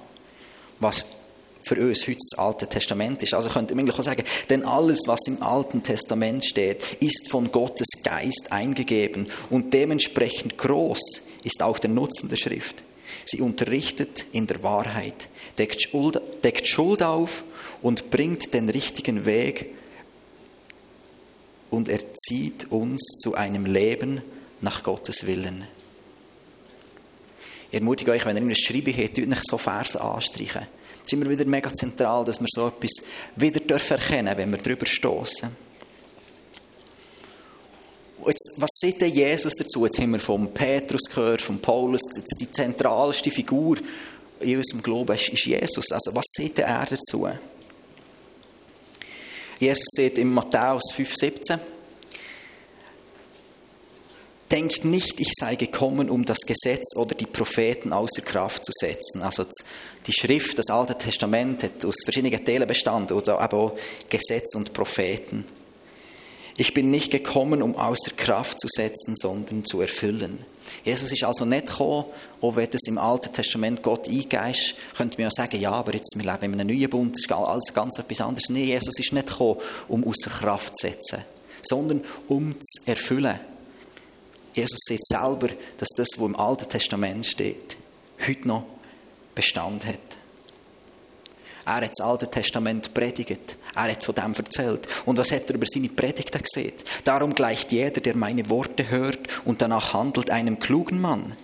Was 0.80 1.06
für 1.62 1.76
uns 1.76 2.06
heute 2.06 2.18
das 2.30 2.38
Alte 2.38 2.66
Testament 2.66 3.22
ist. 3.22 3.34
Also 3.34 3.48
könnte 3.50 3.74
man 3.74 3.84
eigentlich 3.84 3.98
auch 3.98 4.04
sagen, 4.04 4.24
denn 4.48 4.64
alles, 4.64 5.00
was 5.06 5.26
im 5.26 5.42
Alten 5.42 5.82
Testament 5.82 6.44
steht, 6.44 6.96
ist 7.00 7.28
von 7.30 7.52
Gottes 7.52 7.88
Geist 8.02 8.50
eingegeben 8.50 9.26
und 9.50 9.74
dementsprechend 9.74 10.56
groß 10.56 11.00
ist 11.44 11.62
auch 11.62 11.78
der 11.78 11.90
Nutzen 11.90 12.28
der 12.28 12.36
Schrift. 12.36 12.82
Sie 13.24 13.40
unterrichtet 13.40 14.26
in 14.32 14.46
der 14.46 14.62
Wahrheit, 14.62 15.28
deckt 15.58 15.82
Schuld, 15.82 16.20
deckt 16.42 16.66
Schuld 16.66 17.02
auf 17.02 17.44
und 17.82 18.10
bringt 18.10 18.54
den 18.54 18.68
richtigen 18.68 19.26
Weg 19.26 19.74
und 21.70 21.88
erzieht 21.88 22.70
uns 22.70 23.02
zu 23.20 23.34
einem 23.34 23.66
Leben 23.66 24.22
nach 24.60 24.82
Gottes 24.82 25.26
Willen. 25.26 25.66
Ich 27.70 27.78
ermutige 27.78 28.12
euch, 28.12 28.24
wenn 28.24 28.36
ihr 28.36 28.42
ein 28.42 28.56
Schreiben 28.56 28.94
habt, 28.96 29.18
nicht 29.18 29.48
so 29.48 29.58
Verse 29.58 30.00
anstreichen. 30.00 30.66
Es 30.98 31.04
ist 31.04 31.12
immer 31.12 31.28
wieder 31.28 31.44
mega 31.44 31.72
zentral, 31.72 32.24
dass 32.24 32.40
wir 32.40 32.46
so 32.50 32.68
etwas 32.68 33.02
wieder 33.36 33.60
erkennen 33.60 34.26
dürfen, 34.26 34.38
wenn 34.38 34.50
wir 34.50 34.58
darüber 34.58 34.86
stoßen. 34.86 35.67
Jetzt, 38.26 38.52
was 38.56 38.70
sagt 38.74 39.02
denn 39.02 39.12
Jesus 39.12 39.54
dazu? 39.54 39.84
Jetzt 39.86 39.98
haben 39.98 40.12
wir 40.12 40.20
vom 40.20 40.52
Petrus 40.52 41.02
gehört, 41.08 41.40
von 41.40 41.60
Paulus, 41.60 42.00
die 42.40 42.50
zentralste 42.50 43.30
Figur 43.30 43.78
in 44.40 44.56
unserem 44.58 44.82
Glauben 44.82 45.16
ist 45.16 45.44
Jesus. 45.44 45.92
Also 45.92 46.14
was 46.14 46.24
sagt 46.36 46.58
er 46.58 46.86
dazu? 46.86 47.28
Jesus 49.58 49.86
sagt 49.96 50.18
in 50.18 50.32
Matthäus 50.32 50.92
5,17 50.96 51.58
Denkt 54.50 54.84
nicht, 54.86 55.20
ich 55.20 55.32
sei 55.38 55.56
gekommen, 55.56 56.08
um 56.08 56.24
das 56.24 56.38
Gesetz 56.38 56.96
oder 56.96 57.14
die 57.14 57.26
Propheten 57.26 57.92
außer 57.92 58.22
Kraft 58.22 58.64
zu 58.64 58.72
setzen. 58.74 59.20
Also 59.20 59.44
die 60.06 60.12
Schrift, 60.12 60.58
das 60.58 60.70
Alte 60.70 60.96
Testament 60.96 61.62
hat 61.62 61.84
aus 61.84 61.96
verschiedenen 62.02 62.42
Teilen 62.42 62.66
bestanden, 62.66 63.14
oder 63.14 63.38
aber 63.40 63.56
auch 63.58 63.78
Gesetz 64.08 64.54
und 64.54 64.72
Propheten. 64.72 65.44
Ich 66.60 66.74
bin 66.74 66.90
nicht 66.90 67.12
gekommen, 67.12 67.62
um 67.62 67.76
außer 67.76 68.10
Kraft 68.16 68.60
zu 68.60 68.66
setzen, 68.68 69.14
sondern 69.16 69.64
zu 69.64 69.80
erfüllen. 69.80 70.40
Jesus 70.84 71.12
ist 71.12 71.22
also 71.22 71.44
nicht 71.44 71.68
gekommen, 71.68 72.06
auch 72.40 72.56
wenn 72.56 72.68
das 72.68 72.80
im 72.88 72.98
Alten 72.98 73.32
Testament 73.32 73.80
Gott 73.80 74.08
eingeist, 74.08 74.74
könnte 74.96 75.18
man 75.18 75.26
ja 75.26 75.30
sagen, 75.30 75.60
ja, 75.60 75.70
aber 75.70 75.94
jetzt, 75.94 76.16
wir 76.16 76.24
leben 76.24 76.52
in 76.54 76.60
einem 76.60 76.66
neuen 76.76 76.90
Bund, 76.90 77.14
das 77.14 77.26
ist 77.26 77.32
alles 77.32 77.72
ganz 77.72 77.96
etwas 78.00 78.20
anderes. 78.20 78.48
Nein, 78.48 78.64
Jesus 78.64 78.98
ist 78.98 79.12
nicht 79.12 79.28
gekommen, 79.28 79.60
um 79.86 80.04
außer 80.04 80.30
Kraft 80.30 80.76
zu 80.76 80.88
setzen, 80.88 81.22
sondern 81.62 82.02
um 82.26 82.56
zu 82.60 82.82
erfüllen. 82.86 83.38
Jesus 84.52 84.80
sieht 84.88 85.04
selber, 85.04 85.50
dass 85.76 85.88
das, 85.96 86.08
was 86.16 86.26
im 86.26 86.34
Alten 86.34 86.68
Testament 86.68 87.24
steht, 87.24 87.76
heute 88.26 88.48
noch 88.48 88.64
Bestand 89.36 89.86
hat. 89.86 90.07
Er 91.68 91.82
hat 91.82 91.90
das 91.90 92.00
Alte 92.00 92.30
Testament 92.30 92.94
predigt. 92.94 93.58
Er 93.74 93.92
hat 93.92 94.02
von 94.02 94.14
dem 94.14 94.32
erzählt. 94.32 94.88
Und 95.04 95.18
was 95.18 95.30
hat 95.30 95.50
er 95.50 95.56
über 95.56 95.66
seine 95.68 95.90
Predigten 95.90 96.40
gesehen? 96.40 96.72
Darum 97.04 97.34
gleicht 97.34 97.72
jeder, 97.72 98.00
der 98.00 98.16
meine 98.16 98.48
Worte 98.48 98.88
hört 98.88 99.18
und 99.44 99.60
danach 99.60 99.92
handelt, 99.92 100.30
einem 100.30 100.58
klugen 100.58 100.98
Mann, 100.98 101.36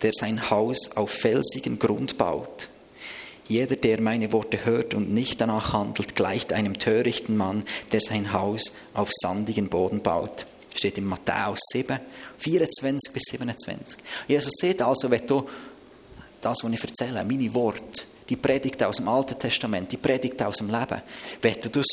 der 0.00 0.12
sein 0.18 0.48
Haus 0.48 0.92
auf 0.94 1.10
felsigen 1.10 1.78
Grund 1.78 2.16
baut. 2.16 2.70
Jeder, 3.48 3.76
der 3.76 4.00
meine 4.00 4.32
Worte 4.32 4.64
hört 4.64 4.94
und 4.94 5.12
nicht 5.12 5.42
danach 5.42 5.74
handelt, 5.74 6.16
gleicht 6.16 6.54
einem 6.54 6.78
törichten 6.78 7.36
Mann, 7.36 7.62
der 7.92 8.00
sein 8.00 8.32
Haus 8.32 8.72
auf 8.94 9.10
sandigen 9.12 9.68
Boden 9.68 10.00
baut. 10.00 10.46
Steht 10.74 10.96
in 10.96 11.04
Matthäus 11.04 11.60
7, 11.70 12.00
24 12.38 13.12
bis 13.12 13.24
27. 13.30 13.98
Jesus 14.26 14.54
sieht 14.58 14.80
also, 14.80 15.10
wenn 15.10 15.26
du 15.26 15.46
das, 16.40 16.64
was 16.64 16.72
ich 16.72 16.82
erzähle, 16.82 17.22
meine 17.24 17.52
Worte, 17.52 18.04
die 18.28 18.36
Predigt 18.36 18.82
aus 18.82 18.96
dem 18.96 19.08
Alten 19.08 19.38
Testament, 19.38 19.92
die 19.92 19.96
Predigt 19.96 20.42
aus 20.42 20.56
dem 20.56 20.70
Leben, 20.70 21.02
wenn 21.42 21.60
du 21.60 21.68
das 21.68 21.86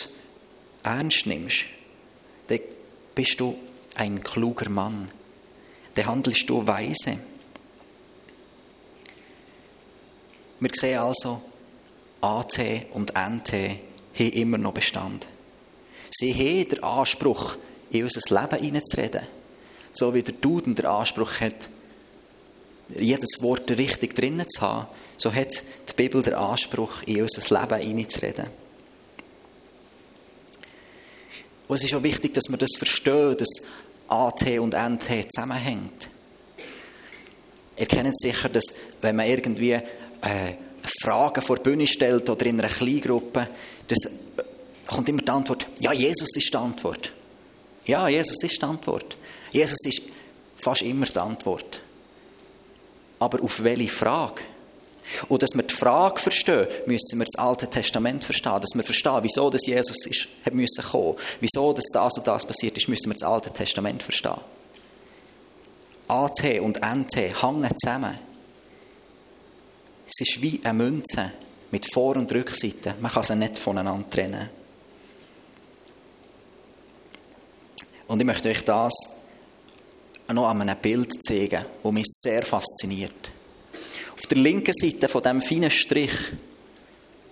ernst 0.84 1.26
nimmst, 1.26 1.66
dann 2.48 2.60
bist 3.14 3.40
du 3.40 3.56
ein 3.96 4.24
kluger 4.24 4.70
Mann. 4.70 5.10
Dann 5.96 6.08
handelst 6.08 6.50
du 6.50 6.66
weise. 6.66 7.20
Wir 10.60 10.72
sehen 10.74 11.00
also, 11.00 11.42
AT 12.22 12.60
und 12.94 13.14
NT 13.14 13.54
haben 13.54 14.32
immer 14.32 14.58
noch 14.58 14.74
Bestand. 14.74 15.28
Sie 16.10 16.34
haben 16.34 16.70
den 16.70 16.84
Anspruch, 16.84 17.58
in 17.92 18.04
unser 18.04 18.42
Leben 18.42 18.64
hineinzureden. 18.64 19.22
So 19.92 20.14
wie 20.14 20.24
der 20.24 20.34
Duden 20.36 20.74
den 20.74 20.86
Anspruch 20.86 21.42
hat, 21.42 21.70
jedes 22.98 23.42
Wort 23.42 23.70
richtig 23.72 24.16
drinnen 24.16 24.48
zu 24.48 24.62
haben, 24.62 24.88
so 25.24 25.34
hat 25.34 25.54
die 25.54 25.94
Bibel 25.96 26.22
den 26.22 26.34
Anspruch, 26.34 27.04
in 27.04 27.22
unser 27.22 27.62
Leben 27.62 27.82
hineinzureden. 27.82 28.46
Und 31.70 31.76
es 31.78 31.86
ist 31.86 31.94
auch 31.94 32.04
wichtig, 32.04 32.34
dass 32.34 32.50
wir 32.50 32.58
das 32.58 32.72
verstehen, 32.78 33.38
dass 33.38 33.48
AT 34.10 34.60
und 34.60 34.74
NT 34.74 35.32
zusammenhängt. 35.34 36.10
Ihr 37.78 37.86
kennt 37.86 38.20
sicher, 38.20 38.50
dass 38.50 38.66
wenn 39.02 39.16
man 39.16 39.28
irgendwie 39.28 39.72
äh, 39.72 39.82
Fragen 41.02 41.42
vor 41.42 41.56
die 41.56 41.64
Bühne 41.64 41.88
stellt 41.88 42.30
oder 42.30 42.46
in 42.46 42.60
einer 42.60 42.68
Kleingruppe, 42.68 43.48
das 43.88 44.00
kommt 44.86 45.08
immer 45.08 45.22
die 45.22 45.32
Antwort, 45.32 45.68
ja, 45.80 45.94
Jesus 45.94 46.36
ist 46.36 46.54
die 46.54 46.58
Antwort. 46.58 47.14
Ja, 47.86 48.10
Jesus 48.10 48.44
ist 48.44 48.62
die 48.62 48.66
Antwort. 48.66 49.18
Jesus 49.54 49.80
ist 49.86 50.02
fast 50.58 50.82
immer 50.82 51.06
die 51.06 51.18
Antwort. 51.18 51.80
Aber 53.20 53.42
auf 53.42 53.64
welche 53.64 53.88
Frage? 53.88 54.42
Und 55.28 55.44
dass 55.44 55.54
wir 55.54 55.64
die 55.64 55.74
Frage 55.74 56.20
verstehen, 56.20 56.68
müssen 56.86 57.20
wir 57.20 57.26
das 57.26 57.42
Alte 57.42 57.70
Testament 57.70 58.24
verstehen. 58.24 58.60
Dass 58.62 58.74
wir 58.74 58.84
verstehen, 58.84 59.20
wieso 59.22 59.50
das 59.50 59.66
Jesus 59.66 60.06
ist, 60.06 60.28
hat 60.46 60.54
müssen 60.54 60.84
kommen. 60.84 61.16
Wieso 61.40 61.74
das, 61.74 61.86
das 61.92 62.18
und 62.18 62.28
das 62.28 62.46
passiert 62.46 62.78
ist, 62.78 62.88
müssen 62.88 63.10
wir 63.10 63.14
das 63.14 63.24
Alte 63.24 63.52
Testament 63.52 64.02
verstehen. 64.02 64.40
AT 66.08 66.60
und 66.60 66.80
NT 66.82 67.16
hängen 67.16 67.72
zusammen. 67.78 68.18
Es 70.08 70.28
ist 70.28 70.42
wie 70.42 70.60
eine 70.64 70.74
Münze 70.74 71.34
mit 71.72 71.92
Vor- 71.92 72.18
und 72.18 72.32
Rückseite. 72.32 72.96
Man 73.00 73.12
kann 73.12 73.24
sie 73.24 73.36
nicht 73.36 73.58
voneinander 73.58 74.10
trennen. 74.10 74.50
Und 78.08 78.20
ich 78.20 78.26
möchte 78.26 78.50
euch 78.50 78.64
das 78.64 78.94
noch 80.32 80.50
an 80.50 80.62
einem 80.62 80.78
Bild 80.78 81.12
zeigen, 81.24 81.66
das 81.82 81.92
mich 81.92 82.06
sehr 82.08 82.44
fasziniert. 82.44 83.32
Auf 84.16 84.28
der 84.30 84.38
linken 84.38 84.74
Seite 84.74 85.08
von 85.08 85.22
diesem 85.22 85.42
feinen 85.42 85.72
Strich, 85.72 86.14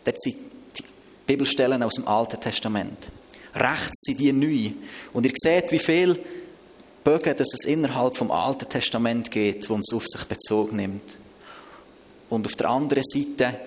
dort 0.03 0.19
sind 0.19 0.35
die 0.77 0.83
Bibelstellen 1.27 1.83
aus 1.83 1.93
dem 1.93 2.07
Alten 2.07 2.39
Testament. 2.39 3.11
Rechts 3.53 4.01
sind 4.05 4.19
die 4.19 4.31
neu. 4.31 4.71
Und 5.13 5.25
ihr 5.25 5.33
seht, 5.35 5.71
wie 5.71 5.79
viele 5.79 6.17
Bögen 7.03 7.35
dass 7.35 7.53
es 7.53 7.65
innerhalb 7.65 8.15
vom 8.15 8.31
Alten 8.31 8.69
Testament 8.69 9.31
geht, 9.31 9.69
wo 9.69 9.75
es 9.75 9.93
auf 9.93 10.05
sich 10.05 10.23
Bezug 10.25 10.71
nimmt. 10.71 11.17
Und 12.29 12.45
auf 12.45 12.53
der 12.53 12.69
anderen 12.69 13.03
Seite, 13.03 13.59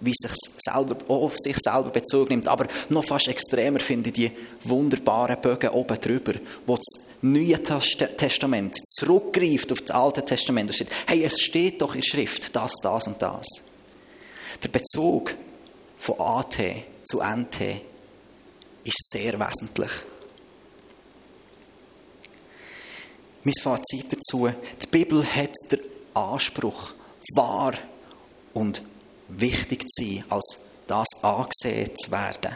wie 0.00 0.12
es 0.12 0.30
sich 0.30 0.38
selber, 0.58 0.96
auf 1.08 1.34
sich 1.36 1.56
selber 1.58 1.90
Bezug 1.90 2.30
nimmt. 2.30 2.46
Aber 2.48 2.66
noch 2.88 3.04
fast 3.04 3.28
extremer 3.28 3.80
finde 3.80 4.10
ich 4.10 4.14
die 4.14 4.30
wunderbaren 4.62 5.40
Bögen 5.40 5.70
oben 5.70 6.00
drüber, 6.00 6.34
wo 6.66 6.76
das 6.76 7.13
Neue 7.26 7.62
Testament 7.62 8.76
zurückgreift 8.84 9.72
auf 9.72 9.80
das 9.80 9.92
Alte 9.92 10.22
Testament 10.22 10.68
und 10.68 10.74
steht, 10.74 10.90
hey, 11.06 11.24
es 11.24 11.40
steht 11.40 11.80
doch 11.80 11.94
in 11.94 12.02
Schrift 12.02 12.54
das, 12.54 12.72
das 12.82 13.06
und 13.06 13.22
das. 13.22 13.46
Der 14.62 14.68
Bezug 14.68 15.34
von 15.96 16.20
AT 16.20 16.58
zu 17.02 17.22
NT 17.22 17.80
ist 18.84 19.10
sehr 19.10 19.40
wesentlich. 19.40 19.90
Mein 23.42 23.54
Fazit 23.62 24.12
dazu, 24.12 24.48
die 24.82 24.86
Bibel 24.86 25.24
hat 25.24 25.54
den 25.72 25.80
Anspruch, 26.12 26.92
wahr 27.34 27.72
und 28.52 28.82
wichtig 29.28 29.88
zu 29.88 30.04
sein, 30.04 30.24
als 30.28 30.58
das 30.86 31.08
angesehen 31.22 31.90
zu 31.96 32.10
werden. 32.10 32.54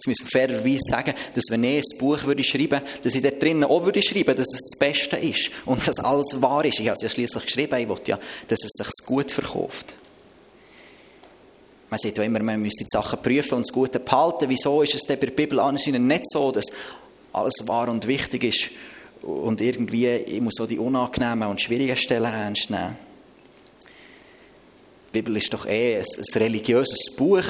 Jetzt 0.00 0.06
müssen 0.06 0.32
wir 0.32 0.40
fairerweise 0.40 0.78
sagen, 0.88 1.12
dass 1.34 1.44
wenn 1.50 1.62
ich 1.62 1.82
ein 1.82 1.98
Buch 1.98 2.24
würde 2.24 2.42
schreiben 2.42 2.80
dass 3.02 3.14
ich 3.14 3.20
da 3.20 3.30
drinnen 3.30 3.64
auch 3.64 3.84
würde 3.84 4.00
schreiben 4.00 4.34
dass 4.34 4.46
es 4.50 4.62
das 4.70 4.78
Beste 4.78 5.18
ist 5.18 5.50
und 5.66 5.86
dass 5.86 5.98
alles 5.98 6.40
wahr 6.40 6.64
ist. 6.64 6.80
Ich 6.80 6.86
habe 6.86 6.94
es 6.94 7.02
ja 7.02 7.10
schließlich 7.10 7.44
geschrieben, 7.44 7.78
ich 7.78 7.86
wollte 7.86 8.12
ja, 8.12 8.18
dass 8.48 8.60
es 8.64 8.72
sich 8.72 9.04
gut 9.04 9.30
verkauft. 9.30 9.94
Man 11.90 11.98
sagt 11.98 12.16
ja 12.16 12.24
immer, 12.24 12.42
man 12.42 12.62
müsse 12.62 12.84
die 12.84 12.90
Sachen 12.90 13.20
prüfen 13.20 13.56
und 13.56 13.66
das 13.66 13.74
Gute 13.74 14.00
behalten. 14.00 14.48
Wieso 14.48 14.80
ist 14.80 14.94
es 14.94 15.02
denn 15.02 15.20
bei 15.20 15.26
der 15.26 15.34
Bibel 15.34 15.60
anscheinend 15.60 16.06
nicht 16.06 16.30
so, 16.30 16.50
dass 16.50 16.64
alles 17.34 17.66
wahr 17.66 17.90
und 17.90 18.06
wichtig 18.06 18.44
ist 18.44 18.70
und 19.20 19.60
irgendwie, 19.60 20.08
ich 20.08 20.40
muss 20.40 20.54
so 20.56 20.66
die 20.66 20.78
unangenehmen 20.78 21.46
und 21.46 21.60
schwierigen 21.60 21.98
Stellen 21.98 22.32
ernst 22.32 22.70
nehmen? 22.70 22.96
Die 25.08 25.12
Bibel 25.12 25.36
ist 25.36 25.52
doch 25.52 25.66
eh 25.66 25.98
ein, 25.98 26.04
ein 26.04 26.42
religiöses 26.42 27.14
Buch, 27.14 27.44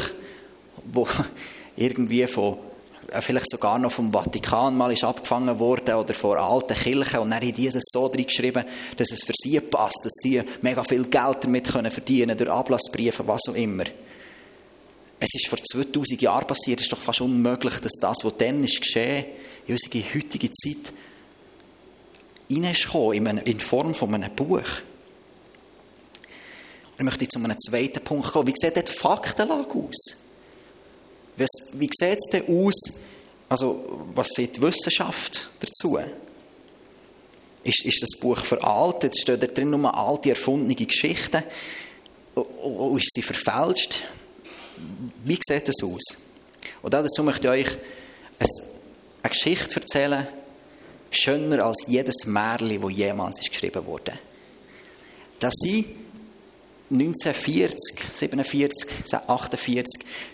wo 0.93 1.07
irgendwie 1.81 2.27
von 2.27 2.59
äh, 3.11 3.21
vielleicht 3.21 3.51
sogar 3.51 3.79
noch 3.79 3.91
vom 3.91 4.13
Vatikan 4.13 4.77
mal 4.77 4.93
ist 4.93 5.05
abgefangen 5.05 5.59
worden 5.59 5.95
oder 5.95 6.15
von 6.15 6.39
alten 6.39 6.75
Kirchen 6.75 7.21
und 7.21 7.31
dann 7.31 7.41
haben 7.41 7.55
die 7.55 7.69
das 7.69 7.83
so 7.87 8.09
drin 8.09 8.27
geschrieben, 8.27 8.65
dass 8.97 9.11
es 9.11 9.25
für 9.25 9.33
sie 9.35 9.59
passt, 9.61 10.01
dass 10.05 10.13
sie 10.23 10.43
mega 10.63 10.85
viel 10.85 11.05
Geld 11.05 11.39
damit 11.43 11.73
können 11.73 11.91
verdienen 11.91 12.37
durch 12.37 12.51
Ablassbriefe, 12.51 13.27
was 13.27 13.49
auch 13.49 13.55
immer. 13.55 13.85
Es 15.19 15.35
ist 15.35 15.49
vor 15.49 15.59
2000 15.59 16.21
Jahren 16.23 16.47
passiert, 16.47 16.81
es 16.81 16.87
ist 16.87 16.93
doch 16.93 16.99
fast 16.99 17.21
unmöglich, 17.21 17.79
dass 17.81 17.93
das, 18.01 18.19
was 18.23 18.37
dann 18.39 18.65
ist 18.65 18.81
geschehen, 18.81 19.27
in 19.67 19.75
unsere 19.75 20.05
heutige 20.15 20.51
Zeit 20.51 20.93
hineingekommen 22.49 23.39
in 23.39 23.61
Form 23.61 23.95
von 23.95 24.15
einem 24.15 24.35
Buch. 24.35 24.63
Ich 26.99 27.05
möchte 27.05 27.29
zu 27.29 27.39
einem 27.39 27.59
zweiten 27.59 28.05
Punkt 28.05 28.33
kommen. 28.33 28.49
Wie 28.49 28.55
sieht 28.55 28.77
die 28.77 28.93
Faktenlage 28.93 29.75
aus? 29.75 30.20
Wie 31.41 31.89
sieht 31.93 32.19
es 32.19 32.31
denn 32.31 32.45
aus, 32.49 32.75
also 33.49 34.07
was 34.15 34.29
sagt 34.29 34.57
die 34.57 34.63
Wissenschaft 34.63 35.49
dazu? 35.61 35.99
Ist, 37.65 37.85
ist 37.85 38.03
das 38.03 38.19
Buch 38.21 38.45
veraltet? 38.45 39.17
Steht 39.19 39.43
da 39.43 39.47
drin 39.47 39.71
nur 39.71 39.95
alte, 39.97 40.31
erfundene 40.31 40.75
Geschichten? 40.75 41.43
Oder 42.35 42.97
ist 42.97 43.13
sie 43.15 43.23
verfälscht? 43.23 44.03
Wie 45.25 45.39
sieht 45.43 45.69
das 45.69 45.83
aus? 45.83 46.17
Und 46.83 46.95
dazu 46.95 47.23
möchte 47.23 47.55
ich 47.55 47.67
euch 47.67 47.77
eine 48.39 49.31
Geschichte 49.31 49.81
erzählen, 49.81 50.27
schöner 51.11 51.65
als 51.65 51.85
jedes 51.87 52.25
Märchen, 52.27 52.81
das 52.81 52.93
jemals 52.93 53.41
geschrieben 53.41 53.85
wurde. 53.85 54.13
Das 55.39 55.53
sind 55.57 55.87
1940, 56.91 57.97
47, 58.15 58.89
48 59.27 59.87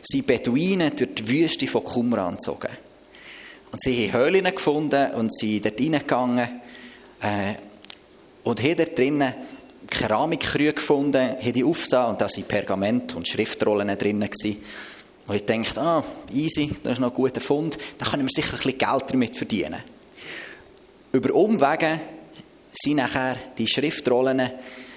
sind 0.03 0.27
Beduinen 0.27 0.97
durch 0.97 1.15
die 1.15 1.29
Wüste 1.29 1.67
von 1.67 1.85
Qumran 1.85 2.37
gezogen. 2.37 2.71
Und 3.73 3.83
sie 3.83 4.11
haben 4.11 4.19
Höhlen 4.19 4.45
gefunden 4.45 5.11
und 5.13 5.35
sind 5.35 5.65
dort 5.67 5.79
reingegangen 5.79 6.49
äh, 7.21 7.55
und 8.45 8.63
haben 8.63 8.77
dort 8.77 8.99
drinnen 8.99 9.35
Keramikkrüge 9.89 10.75
gefunden, 10.75 11.37
haben 11.41 11.53
die 11.53 11.65
aufgetan 11.65 12.11
und 12.11 12.21
da 12.21 12.27
waren 12.27 12.45
Pergament 12.45 13.15
und 13.15 13.29
Schriftrollen 13.29 13.97
drinnen. 13.99 14.29
Und 15.27 15.35
ich 15.35 15.45
dachte, 15.45 15.81
ah, 15.81 16.05
easy, 16.33 16.71
das 16.83 16.95
ist 16.95 16.99
noch 17.01 17.11
ein 17.11 17.15
guter 17.15 17.41
Fund, 17.41 17.77
da 17.99 18.07
können 18.07 18.25
wir 18.25 18.31
sicher 18.31 18.55
ein 18.55 18.63
bisschen 18.63 18.79
Geld 18.79 19.05
damit 19.09 19.37
verdienen. 19.37 19.83
Über 21.13 21.35
Umwege 21.35 22.01
sind 22.71 22.97
nachher 22.97 23.37
die 23.59 23.67
Schriftrollen 23.67 24.51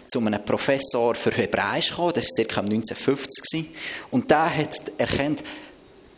zu 0.10 0.20
einem 0.20 0.44
Professor 0.44 1.16
für 1.16 1.32
Hebräisch 1.32 1.90
gekommen, 1.90 2.14
das 2.16 2.28
war 2.38 2.46
ca. 2.46 2.62
1950. 2.62 3.66
Und 4.12 4.30
der 4.30 4.56
hat 4.56 4.92
erkannt, 4.98 5.44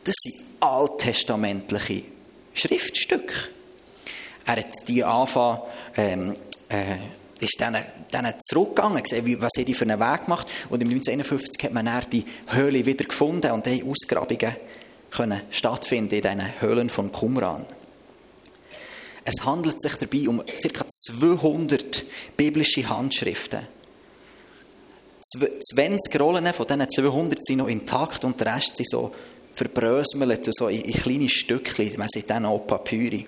das 0.03 0.15
sind 0.17 0.35
alttestamentliche 0.59 2.03
Schriftstücke. 2.53 3.49
Er 4.45 4.57
hat 4.57 4.67
die 4.87 5.03
angefangen, 5.03 5.61
ähm, 5.97 6.35
äh, 6.69 7.43
ist 7.43 7.59
dann, 7.59 7.77
dann 8.11 8.33
zurückgegangen, 8.39 9.01
gesehen, 9.01 9.41
was 9.41 9.51
sie 9.55 9.73
für 9.73 9.85
einen 9.85 9.99
Weg 9.99 10.25
gemacht 10.25 10.47
Und 10.69 10.81
im 10.81 10.89
1951 10.89 11.63
hat 11.63 11.73
man 11.73 11.85
dann 11.85 12.05
die 12.11 12.25
Höhle 12.47 12.85
wieder 12.85 13.05
gefunden 13.05 13.51
und 13.51 13.65
die 13.65 13.83
Ausgrabungen 13.83 14.55
können 15.09 15.41
stattfinden 15.49 16.15
in 16.15 16.21
diesen 16.21 16.61
Höhlen 16.61 16.89
von 16.89 17.11
Qumran. 17.11 17.65
Es 19.23 19.45
handelt 19.45 19.81
sich 19.81 19.95
dabei 19.95 20.27
um 20.27 20.43
ca. 20.45 20.85
200 20.87 22.03
biblische 22.37 22.87
Handschriften. 22.87 23.67
20 25.21 26.19
Rollen 26.19 26.51
von 26.53 26.67
diesen 26.67 26.89
200 26.89 27.43
sind 27.43 27.57
noch 27.57 27.67
intakt 27.67 28.23
und 28.23 28.39
der 28.39 28.55
Rest 28.55 28.77
sind 28.77 28.89
so 28.89 29.13
verbröselt, 29.53 30.47
so 30.51 30.67
in, 30.67 30.81
in 30.81 30.93
kleine 30.93 31.29
Stückchen. 31.29 31.93
Man 31.97 32.07
sieht 32.09 32.29
dann 32.29 32.45
auch 32.45 32.59
Papyri. 32.59 33.27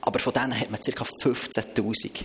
Aber 0.00 0.18
von 0.18 0.32
denen 0.32 0.58
hat 0.58 0.70
man 0.70 0.80
ca. 0.80 1.04
15.000. 1.04 2.24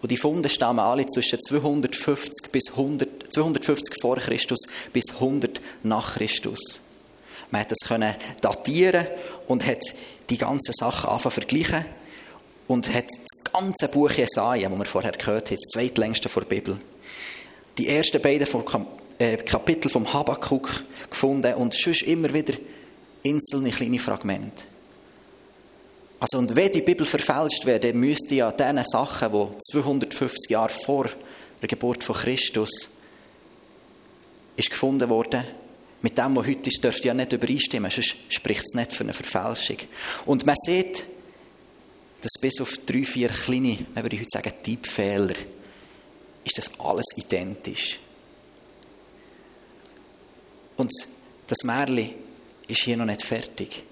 Und 0.00 0.10
die 0.10 0.16
Funde 0.16 0.48
stammen 0.48 0.78
alle 0.78 1.06
zwischen 1.06 1.40
250, 1.40 2.52
bis 2.52 2.70
100, 2.70 3.32
250 3.32 3.96
vor 4.00 4.16
Christus 4.16 4.60
bis 4.92 5.10
100 5.14 5.60
nach 5.82 6.14
Christus. 6.14 6.80
Man 7.50 7.62
hat 7.62 7.72
das 7.72 8.16
datieren 8.40 9.06
und 9.46 9.66
hat 9.66 9.82
die 10.30 10.38
ganzen 10.38 10.72
Sachen 10.72 11.10
anfangen 11.10 11.32
vergleichen 11.32 11.84
und 12.68 12.92
hat 12.94 13.06
ganze 13.52 13.88
Buch 13.88 14.10
Jesaja, 14.10 14.68
das 14.68 14.78
wir 14.78 14.84
vorher 14.84 15.12
gehört 15.12 15.50
haben, 15.50 15.56
das 15.56 15.70
zweitlängste 15.72 16.28
der 16.28 16.40
Bibel, 16.42 16.78
die 17.76 17.88
ersten 17.88 18.20
beiden 18.20 18.46
äh, 19.18 19.36
Kapitel 19.38 19.90
vom 19.90 20.12
Habakkuk 20.12 20.84
gefunden 21.10 21.54
und 21.54 21.74
sonst 21.74 22.02
immer 22.02 22.32
wieder 22.32 22.54
einzelne 23.24 23.70
kleine 23.70 23.98
Fragmente. 23.98 24.64
Also, 26.20 26.38
und 26.38 26.54
wenn 26.56 26.72
die 26.72 26.82
Bibel 26.82 27.06
verfälscht 27.06 27.64
wäre, 27.64 27.92
müsste 27.92 28.34
ja 28.34 28.50
diese 28.50 28.84
Sachen, 28.84 29.32
die 29.32 29.58
250 29.72 30.50
Jahre 30.50 30.72
vor 30.72 31.08
der 31.60 31.68
Geburt 31.68 32.02
von 32.02 32.16
Christus 32.16 32.90
ist 34.56 34.70
gefunden 34.70 35.08
worden, 35.08 35.44
mit 36.00 36.16
dem, 36.16 36.36
was 36.36 36.46
heute 36.46 36.68
ist, 36.68 36.82
dürfte 36.82 37.08
ja 37.08 37.14
nicht 37.14 37.32
übereinstimmen, 37.32 37.90
sonst 37.90 38.16
spricht 38.28 38.62
es 38.64 38.74
nicht 38.74 38.92
für 38.92 39.04
eine 39.04 39.12
Verfälschung. 39.12 39.78
Und 40.26 40.46
man 40.46 40.56
sieht, 40.56 41.04
dass 42.20 42.32
bis 42.40 42.60
auf 42.60 42.72
drei, 42.84 43.04
vier 43.04 43.28
kleine, 43.28 43.78
man 43.94 44.04
würde 44.04 44.18
heute 44.18 44.28
sagen, 44.30 44.52
Tippfehler, 44.62 45.34
ist 46.44 46.58
das 46.58 46.70
alles 46.78 47.06
identisch. 47.16 47.98
Und 50.76 50.92
das 51.46 51.58
Märchen 51.64 52.10
ist 52.66 52.82
hier 52.82 52.96
noch 52.96 53.04
nicht 53.04 53.22
fertig. 53.22 53.82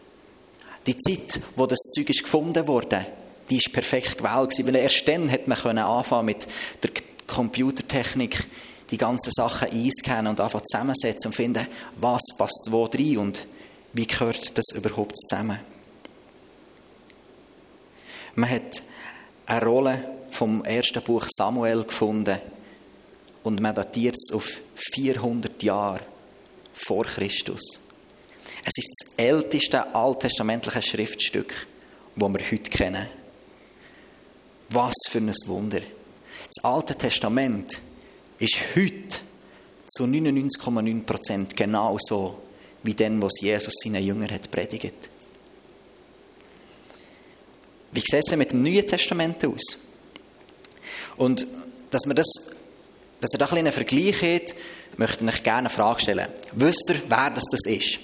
Die 0.87 0.97
Zeit, 0.97 1.41
wo 1.57 1.67
das 1.67 1.79
Zeug 1.95 2.11
ist 2.11 2.23
gefunden 2.23 2.67
wurde, 2.67 3.07
die 3.51 3.57
ist 3.57 3.73
perfekt 3.73 4.19
gewählt 4.19 4.51
gewesen, 4.51 4.67
weil 4.67 4.77
erst 4.77 5.07
dann 5.07 5.31
hat 5.31 5.49
man 5.49 5.79
anfangen 5.79 6.27
mit 6.27 6.47
der 6.83 6.91
Computertechnik 7.27 8.47
die 8.91 8.99
ganzen 8.99 9.33
Sachen 9.33 9.69
einscannen 9.71 10.31
und 10.31 10.41
einfach 10.41 10.63
zusammensetzen 10.63 11.29
und 11.29 11.35
finden, 11.35 11.67
was 11.97 12.23
passt 12.39 12.69
wo 12.71 12.85
rein 12.85 13.19
und 13.19 13.47
wie 13.93 14.07
gehört 14.07 14.57
das 14.57 14.67
überhaupt 14.75 15.17
zusammen. 15.19 15.59
Man 18.37 18.51
hat 18.51 18.83
eine 19.47 19.65
Rolle 19.65 20.17
vom 20.31 20.63
ersten 20.65 21.03
Buch 21.03 21.27
Samuel 21.29 21.85
gefunden 21.85 22.39
und 23.43 23.61
man 23.63 23.75
datiert 23.75 24.15
es 24.15 24.33
auf 24.35 24.61
400 24.75 25.63
Jahre 25.63 26.01
vor 26.75 27.05
Christus. 27.05 27.81
Es 28.63 28.73
ist 28.77 28.93
das 29.01 29.15
älteste 29.17 29.95
alttestamentliche 29.95 30.83
Schriftstück, 30.83 31.67
das 32.15 32.29
wir 32.29 32.41
heute 32.51 32.71
kennen. 32.71 33.09
Was 34.69 34.95
für 35.09 35.19
ein 35.19 35.33
Wunder. 35.47 35.81
Das 35.81 36.63
Alte 36.63 36.95
Testament 36.95 37.81
ist 38.39 38.59
heute 38.77 39.21
zu 39.87 40.05
99,9% 40.05 41.55
genau 41.55 41.97
so, 41.99 42.43
wie 42.83 42.95
dann, 42.95 43.23
was 43.23 43.41
Jesus 43.41 43.73
seinen 43.83 44.05
Jüngern 44.05 44.31
hat 44.31 44.51
predigt. 44.51 45.11
Wie 47.97 48.01
sieht 48.01 48.27
es 48.27 48.37
mit 48.37 48.53
dem 48.53 48.63
Neuen 48.63 48.87
Testament 48.87 49.43
aus? 49.47 49.79
Und 51.17 51.47
dass, 51.91 52.05
wir 52.05 52.13
das, 52.13 52.27
dass 53.23 53.33
ihr 53.33 53.39
da 53.39 53.47
ein 53.47 53.57
einen 53.57 53.73
Vergleich 53.73 54.23
habt, 54.23 54.55
möchte 54.99 55.25
ich 55.25 55.31
euch 55.31 55.43
gerne 55.43 55.61
eine 55.61 55.71
Frage 55.71 56.01
stellen. 56.01 56.29
Wisst 56.53 56.91
ihr, 56.91 57.01
wer 57.09 57.31
das, 57.31 57.45
das 57.51 57.61
ist? 57.65 58.01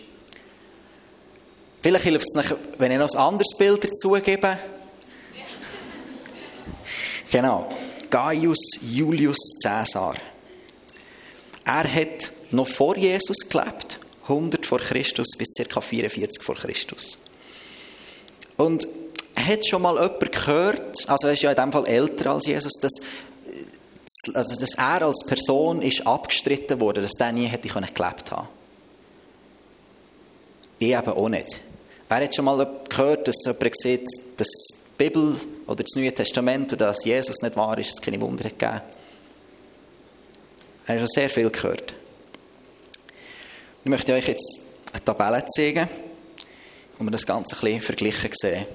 Vielleicht 1.82 2.04
hilft 2.04 2.24
es 2.26 2.36
euch, 2.36 2.56
wenn 2.78 2.90
ich 2.90 2.98
noch 2.98 3.10
ein 3.10 3.18
anderes 3.18 3.54
Bild 3.58 3.84
dazu 3.84 4.12
gebe. 4.12 4.58
Genau. 7.30 7.70
Gaius 8.08 8.60
Julius 8.80 9.58
Caesar. 9.62 10.16
Er 11.64 11.94
hat 11.94 12.32
noch 12.50 12.68
vor 12.68 12.96
Jesus 12.96 13.48
gelebt, 13.48 13.98
100 14.22 14.64
vor 14.64 14.80
Christus 14.80 15.28
bis 15.36 15.52
ca. 15.54 15.80
44 15.80 16.42
vor 16.42 16.56
Christus. 16.56 17.18
Und 18.56 18.86
hat 19.46 19.66
schon 19.66 19.82
mal 19.82 19.94
jemand 19.94 20.32
gehört, 20.32 21.08
also 21.08 21.26
er 21.26 21.32
ist 21.32 21.42
ja 21.42 21.50
in 21.50 21.56
dem 21.56 21.72
Fall 21.72 21.86
älter 21.86 22.32
als 22.32 22.46
Jesus, 22.46 22.72
dass, 22.80 22.92
also 24.34 24.56
dass 24.58 24.74
er 24.76 25.02
als 25.02 25.24
Person 25.26 25.82
ist 25.82 26.06
abgestritten 26.06 26.80
wurde, 26.80 27.02
dass 27.02 27.12
der 27.12 27.32
nie 27.32 27.46
hätte 27.46 27.68
gelebt 27.68 28.30
haben 28.30 28.48
Ich 30.78 30.88
eben 30.88 31.12
auch 31.12 31.28
nicht. 31.28 31.60
Wer 32.08 32.24
hat 32.24 32.34
schon 32.34 32.44
mal 32.44 32.82
gehört, 32.88 33.28
dass 33.28 33.36
jemand 33.44 33.76
sieht, 33.76 34.06
dass 34.36 34.48
die 34.48 35.04
Bibel 35.04 35.34
oder 35.66 35.82
das 35.82 35.94
Neue 35.96 36.12
Testament 36.12 36.72
oder 36.72 36.86
dass 36.86 37.04
Jesus 37.04 37.40
nicht 37.40 37.56
wahr 37.56 37.78
ist, 37.78 37.94
es 37.94 38.00
keine 38.00 38.20
Wunder 38.20 38.44
gegeben 38.44 38.82
Ich 40.84 40.88
habe 40.90 40.98
schon 40.98 41.08
sehr 41.08 41.30
viel 41.30 41.50
gehört. 41.50 41.94
Ich 43.84 43.90
möchte 43.90 44.12
euch 44.12 44.28
jetzt 44.28 44.60
eine 44.92 45.02
Tabelle 45.02 45.44
zeigen, 45.46 45.88
wo 46.98 47.04
wir 47.04 47.10
das 47.10 47.26
Ganze 47.26 47.56
ein 47.56 47.60
bisschen 47.60 47.80
verglichen 47.80 48.30
sehen. 48.34 48.66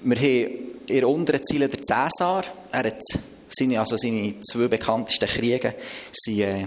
Wir 0.00 0.16
haben 0.16 0.24
in 0.86 0.94
der 1.00 1.08
unteren 1.08 1.42
Ziele 1.42 1.68
der 1.68 1.82
Cäsar. 1.82 2.44
Er 2.70 2.84
hat 2.84 3.02
seine, 3.48 3.80
also 3.80 3.96
seine 3.96 4.34
zwei 4.40 4.68
bekanntesten 4.68 5.28
Kriege 5.28 5.74
sind, 6.12 6.40
äh, 6.40 6.66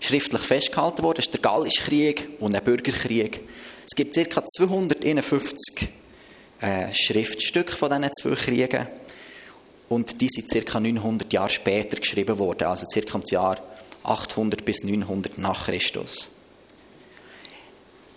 schriftlich 0.00 0.42
festgehalten 0.42 1.02
worden. 1.02 1.16
Das 1.16 1.26
ist 1.26 1.34
der 1.34 1.40
Gallische 1.40 1.82
Krieg 1.82 2.28
und 2.40 2.52
der 2.52 2.60
Bürgerkrieg. 2.60 3.40
Es 3.86 3.96
gibt 3.96 4.14
ca. 4.14 4.42
251 4.44 5.88
äh, 6.60 6.92
Schriftstücke 6.92 7.74
von 7.74 7.88
diesen 7.88 8.12
zwei 8.12 8.34
Kriegen. 8.34 8.86
Und 9.88 10.20
die 10.20 10.28
sind 10.28 10.66
ca. 10.66 10.80
900 10.80 11.32
Jahre 11.32 11.50
später 11.50 11.96
geschrieben 11.96 12.38
worden, 12.38 12.68
also 12.68 12.84
ca. 12.84 13.16
im 13.16 13.22
Jahr 13.30 13.62
800 14.02 14.62
bis 14.62 14.84
900 14.84 15.38
nach 15.38 15.66
Christus. 15.66 16.28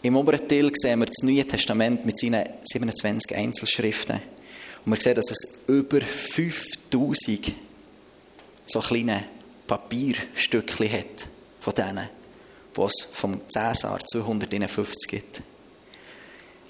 Im 0.03 0.15
oberen 0.15 0.47
Teil 0.47 0.71
sehen 0.73 0.99
wir 0.99 1.05
das 1.05 1.21
Neue 1.21 1.45
Testament 1.45 2.05
mit 2.05 2.17
seinen 2.17 2.43
27 2.63 3.35
Einzelschriften. 3.35 4.19
Und 4.83 4.93
wir 4.93 4.99
sehen, 4.99 5.13
dass 5.13 5.29
es 5.29 5.59
über 5.67 6.01
5000 6.01 7.53
so 8.65 8.79
kleine 8.79 9.25
Papierstückchen 9.67 10.91
hat 10.91 11.27
von 11.59 11.73
denen, 11.75 12.09
was 12.73 12.93
es 12.95 13.03
vom 13.11 13.41
Cäsar 13.47 13.99
250 14.03 15.07
gibt. 15.07 15.43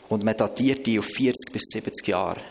Und 0.09 0.25
man 0.25 0.35
datiert 0.35 0.85
die 0.85 0.99
auf 0.99 1.05
40 1.05 1.53
bis 1.53 1.63
70 1.71 2.07
Jahre 2.07 2.41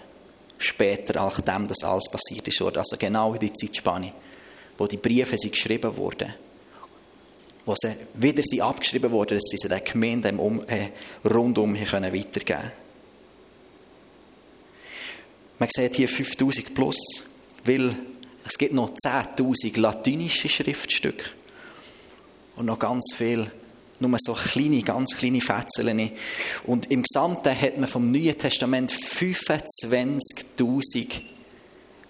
später, 0.57 1.15
nachdem 1.15 1.69
das 1.69 1.85
alles 1.85 2.09
passiert 2.11 2.49
ist. 2.49 2.63
Also 2.63 2.97
genau 2.97 3.35
in 3.35 3.41
die 3.41 3.53
Zeitspanne, 3.53 4.15
wo 4.79 4.87
die 4.87 4.97
Briefe 4.97 5.37
sind 5.37 5.53
geschrieben 5.53 5.95
wurden 5.95 6.33
wo 7.65 7.75
sie 7.77 7.95
wieder 8.15 8.43
sie 8.43 8.63
abgeschrieben 8.63 9.11
wurden, 9.11 9.39
dass 9.39 9.51
sie 9.51 9.59
sie 9.59 9.69
den 9.69 9.85
Gemeinden 9.85 10.39
um, 10.39 10.63
äh, 10.67 10.91
rundum 11.29 11.75
können 11.75 12.13
weitergeben 12.13 12.61
können. 12.61 12.73
Man 15.59 15.69
sieht 15.71 15.97
hier 15.97 16.09
5000 16.09 16.75
plus, 16.75 16.97
weil 17.65 17.95
es 18.47 18.57
gibt 18.57 18.73
noch 18.73 18.91
10.000 18.91 19.79
latinische 19.79 20.49
Schriftstücke 20.49 21.27
und 22.57 22.65
noch 22.67 22.79
ganz 22.79 23.13
viel, 23.15 23.51
nur 24.01 24.17
so 24.19 24.33
kleine, 24.33 24.83
ganz 24.83 25.17
kleine 25.17 25.43
Fetzeln. 25.43 26.13
Und 26.65 26.91
im 26.91 27.03
Gesamten 27.03 27.55
hat 27.55 27.77
man 27.77 27.89
vom 27.89 28.11
Neuen 28.11 28.39
Testament 28.39 28.91
25.000 28.91 31.21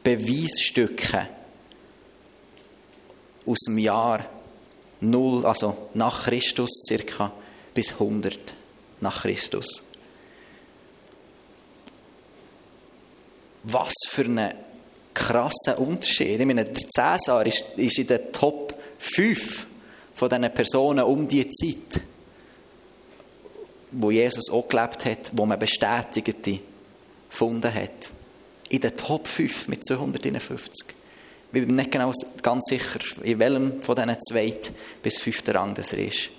Beweisstücke 0.05 1.29
aus 3.45 3.59
dem 3.67 3.79
Jahr 3.79 4.25
0, 5.01 5.47
also 5.47 5.89
nach 5.95 6.25
Christus 6.25 6.71
circa, 6.87 7.33
bis 7.75 7.93
100 7.93 8.39
nach 9.01 9.23
Christus. 9.23 9.83
Was 13.63 13.93
für 14.09 14.25
ein 14.25 14.55
krasser 15.15 15.79
Unterschied. 15.79 16.41
Ich 16.41 16.47
meine, 16.47 16.65
der 16.65 16.89
Cäsar 16.89 17.47
ist, 17.47 17.77
ist 17.77 17.99
in 17.99 18.07
den 18.07 18.33
Top 18.33 18.75
5 18.99 19.67
von 20.15 20.29
diesen 20.29 20.55
Personen 20.55 21.05
um 21.05 21.29
die 21.29 21.49
Zeit, 21.51 22.03
wo 23.93 24.11
Jesus 24.11 24.51
auch 24.51 24.69
gelebt 24.69 25.05
hat, 25.05 25.31
wo 25.33 25.47
man 25.47 25.59
Bestätigte 25.59 26.61
gefunden 27.29 27.73
hat. 27.73 28.11
In 28.69 28.81
den 28.81 28.97
Top 28.97 29.27
5 29.27 29.69
mit 29.69 29.85
251. 29.85 30.95
Ich 31.53 31.67
bin 31.67 31.75
nicht 31.75 31.91
genau 31.91 32.13
ganz 32.43 32.67
sicher, 32.67 33.01
in 33.23 33.39
welchem 33.41 33.83
von 33.83 33.97
diesen 33.97 34.17
zweiten 34.21 34.75
bis 35.03 35.19
fünften 35.19 35.57
Rang 35.57 35.75
das 35.75 35.93
er 35.93 36.07
ist. 36.07 36.31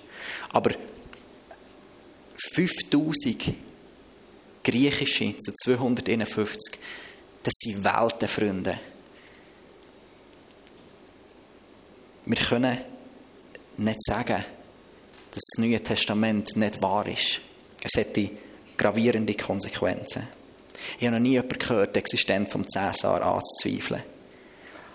Aber 0.52 0.70
5000 2.54 3.52
griechische 4.64 5.36
zu 5.38 5.52
251, 5.52 6.78
das 7.42 7.52
sind 7.58 7.84
Weltenfreunde. 7.84 8.78
Wir 12.24 12.36
können 12.36 12.78
nicht 13.76 14.02
sagen, 14.02 14.44
dass 15.30 15.40
das 15.54 15.58
Neue 15.58 15.82
Testament 15.82 16.56
nicht 16.56 16.80
wahr 16.80 17.06
ist. 17.06 17.40
Es 17.82 17.92
hätte 17.96 18.30
gravierende 18.76 19.34
Konsequenzen. 19.34 20.28
Ich 20.98 21.06
habe 21.06 21.16
noch 21.16 21.22
nie 21.22 21.32
jemanden 21.32 21.58
gehört, 21.58 21.96
die 21.96 22.00
Existenz 22.00 22.50
vom 22.50 22.68
Cäsar 22.68 23.22
anzuzweifeln. 23.22 24.02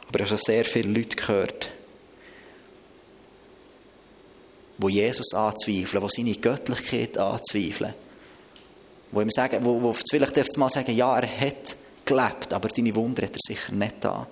Aber 0.08 0.22
ich 0.22 0.30
habe 0.30 0.42
sehr 0.42 0.66
viele 0.66 0.92
Leute 0.92 1.16
gehört, 1.16 1.72
wo 4.78 4.90
Jesus 4.90 5.34
anzweifeln, 5.34 6.04
wo 6.04 6.08
seine 6.08 6.36
Göttlichkeit 6.36 7.18
anzweifeln. 7.18 7.94
Wo 9.12 9.22
ihm 9.22 9.32
sagen, 9.32 9.66
wo, 9.66 9.82
wo 9.82 9.94
vielleicht 9.94 10.58
mal 10.58 10.70
sagen, 10.70 10.96
ja, 10.96 11.18
er 11.18 11.28
hat 11.28 11.76
gelebt, 12.06 12.54
aber 12.54 12.70
deine 12.70 12.96
Wunder 12.96 13.24
hat 13.24 13.34
er 13.34 13.40
sicher 13.40 13.74
nicht 13.74 13.96
da. 14.02 14.28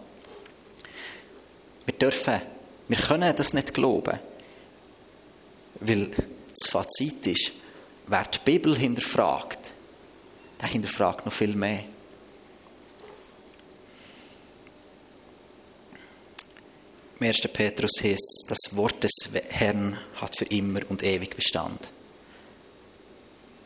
Wir 1.86 1.94
dürfen, 1.94 2.42
wir 2.88 2.98
können 2.98 3.36
das 3.36 3.54
nicht 3.54 3.74
glauben. 3.74 4.20
Weil 5.80 6.08
das 6.08 6.70
Fazit 6.70 7.28
ist, 7.28 7.52
wer 8.08 8.24
die 8.24 8.40
Bibel 8.44 8.78
hinterfragt, 8.78 9.74
der 10.62 10.70
hinterfragt 10.70 11.26
noch 11.26 11.34
viel 11.34 11.56
mehr. 11.56 11.84
Im 17.20 17.28
1. 17.28 17.42
Petrus 17.54 17.92
heißt 18.04 18.14
es, 18.14 18.46
das 18.48 18.76
Wort 18.76 19.04
des 19.04 19.12
Herrn 19.50 19.98
hat 20.16 20.36
für 20.36 20.46
immer 20.46 20.82
und 20.90 21.02
ewig 21.02 21.36
Bestand. 21.36 21.92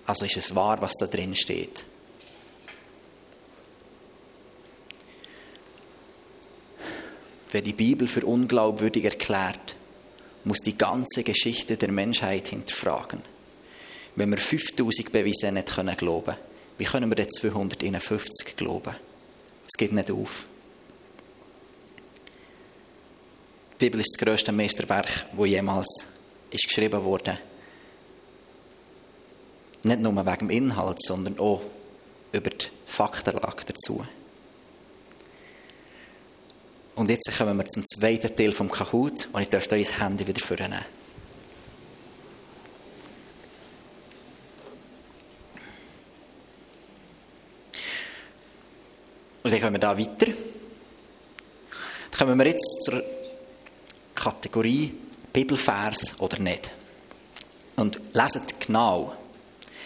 Also 0.05 0.25
ist 0.25 0.37
es 0.37 0.53
wahr, 0.53 0.81
was 0.81 0.93
da 0.99 1.07
drin 1.07 1.35
steht. 1.35 1.85
Wer 7.51 7.61
die 7.61 7.73
Bibel 7.73 8.07
für 8.07 8.25
unglaubwürdig 8.25 9.05
erklärt, 9.05 9.75
muss 10.43 10.59
die 10.59 10.77
ganze 10.77 11.23
Geschichte 11.23 11.77
der 11.77 11.91
Menschheit 11.91 12.49
hinterfragen. 12.49 13.21
Wenn 14.15 14.29
wir 14.29 14.37
5000 14.37 15.11
Beweise 15.11 15.51
nicht 15.51 15.67
glauben 15.97 16.25
können, 16.25 16.37
wie 16.77 16.85
können 16.85 17.09
wir 17.09 17.15
dann 17.15 17.29
250 17.29 18.55
glauben? 18.55 18.95
Es 19.67 19.77
geht 19.77 19.91
nicht 19.91 20.11
auf. 20.11 20.45
Die 23.79 23.85
Bibel 23.85 24.01
ist 24.01 24.17
das 24.17 24.25
grösste 24.25 24.51
Meisterwerk, 24.51 25.25
das 25.31 25.47
jemals 25.47 25.87
ist 26.51 26.67
geschrieben 26.67 27.01
wurde. 27.01 27.39
Nicht 29.83 30.01
nur 30.01 30.13
wegen 30.13 30.37
dem 30.39 30.49
Inhalt, 30.49 31.01
sondern 31.01 31.39
auch 31.39 31.61
über 32.33 32.49
die 32.49 32.65
Faktenlage 32.85 33.63
dazu. 33.67 34.05
Und 36.95 37.09
jetzt 37.09 37.37
kommen 37.37 37.55
wir 37.57 37.65
zum 37.67 37.85
zweiten 37.87 38.35
Teil 38.35 38.51
vom 38.51 38.69
Kahoot 38.69 39.29
und 39.31 39.41
ich 39.43 39.47
dürfte 39.47 39.75
euch 39.75 39.87
das 39.87 40.01
Handy 40.01 40.27
wieder 40.27 40.45
vornehmen. 40.45 40.83
Und 49.41 49.53
dann 49.53 49.61
kommen 49.61 49.75
wir 49.75 49.79
da 49.79 49.97
weiter. 49.97 50.25
Dann 50.25 52.17
kommen 52.17 52.37
wir 52.37 52.47
jetzt 52.47 52.83
zur 52.83 53.01
Kategorie 54.19 54.93
Bibelvers 55.31 56.15
oder 56.19 56.39
nicht. 56.39 56.71
Und 57.75 57.99
leset 58.13 58.59
genau. 58.59 59.13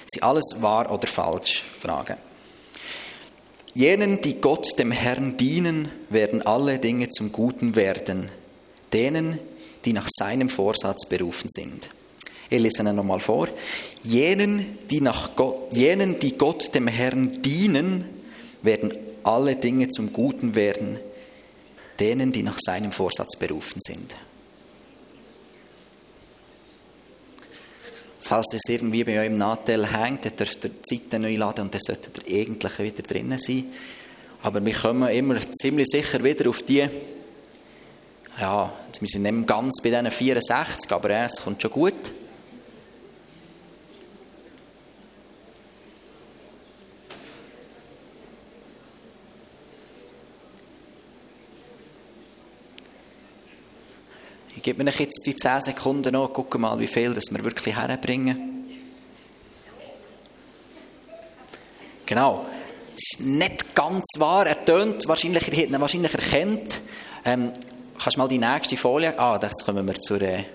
Sind 0.06 0.24
alles 0.24 0.56
wahr 0.60 0.92
oder 0.92 1.08
falsch? 1.08 1.64
Fragen. 1.80 2.18
Jenen, 3.76 4.22
die 4.22 4.40
Gott 4.40 4.78
dem 4.78 4.92
Herrn 4.92 5.38
dienen, 5.38 5.90
werden 6.10 6.42
alle 6.44 6.80
Dinge 6.80 7.10
zum 7.10 7.32
Guten 7.32 7.76
werden. 7.76 8.30
Denen, 8.92 9.40
die 9.86 9.94
nach 9.94 10.08
seinem 10.12 10.50
Vorsatz 10.50 11.08
berufen 11.08 11.50
sind. 11.52 11.90
Ich 12.50 12.62
lese 12.62 12.84
ihn 12.84 12.96
nochmal 12.96 13.20
vor. 13.20 13.48
Jenen 14.04 14.78
die, 14.92 15.02
nach 15.02 15.36
Gott, 15.36 15.74
jenen, 15.74 16.20
die 16.20 16.38
Gott 16.38 16.76
dem 16.76 16.88
Herrn 16.88 17.42
dienen, 17.42 18.06
werden 18.62 18.94
alle 19.24 19.56
Dinge 19.56 19.88
zum 19.90 20.14
Guten 20.14 20.54
werden. 20.54 21.00
Denen, 22.00 22.32
die 22.32 22.44
nach 22.44 22.58
seinem 22.60 22.92
Vorsatz 22.92 23.36
berufen 23.38 23.80
sind. 23.86 24.16
Falls 28.20 28.54
es 28.54 28.70
irgendwie 28.70 29.04
bei 29.04 29.20
euch 29.20 29.28
im 29.28 29.38
Nachteil 29.38 29.86
hängt, 29.86 30.26
dann 30.26 30.36
dürft 30.36 30.64
ihr 30.64 30.70
die 30.70 30.96
Seite 30.96 31.20
neu 31.20 31.36
laden 31.36 31.66
und 31.66 31.74
dann 31.74 31.82
solltet 31.82 32.28
ihr 32.28 32.42
eigentlich 32.42 32.80
wieder 32.80 33.04
drinnen 33.04 33.38
sein. 33.38 33.66
Aber 34.42 34.66
wir 34.66 34.74
kommen 34.74 35.10
immer 35.10 35.38
ziemlich 35.62 35.88
sicher 35.90 36.24
wieder 36.24 36.50
auf 36.50 36.64
die, 36.64 36.88
ja, 38.40 38.74
wir 39.00 39.10
sind 39.10 39.24
nicht 39.24 39.48
ganz 39.48 39.82
bei 39.82 39.90
diesen 39.90 40.10
64, 40.10 40.92
aber 40.92 41.10
es 41.10 41.42
kommt 41.44 41.62
schon 41.62 41.72
gut. 41.72 42.12
Gebe 54.64 54.82
mir 54.82 54.92
jetzt 54.92 55.24
die 55.26 55.36
10 55.36 55.60
Sekunden 55.60 56.14
noch, 56.14 56.32
gucke 56.32 56.58
mal, 56.58 56.80
wie 56.80 56.88
viel 56.88 57.14
das 57.14 57.26
wir 57.32 57.44
wirklich 57.44 57.76
herbringen. 57.76 58.64
Genau. 62.06 62.46
Das 62.92 62.98
ist 62.98 63.20
nicht 63.26 63.76
ganz 63.76 64.06
wahr. 64.18 64.48
Er 64.48 64.64
tönt 64.64 65.06
wahrscheinlich, 65.06 65.46
hättet 65.48 65.70
ihn 65.70 65.82
wahrscheinlich 65.82 66.14
erkennt. 66.14 66.82
Ähm, 67.26 67.52
kannst 68.00 68.16
du 68.16 68.22
mal 68.22 68.30
die 68.30 68.38
nächste 68.38 68.78
Folie? 68.78 69.20
Ah, 69.20 69.38
jetzt 69.42 69.66
kommen 69.66 69.86
wir 69.86 69.96
zur, 69.96 70.22
äh, 70.22 70.46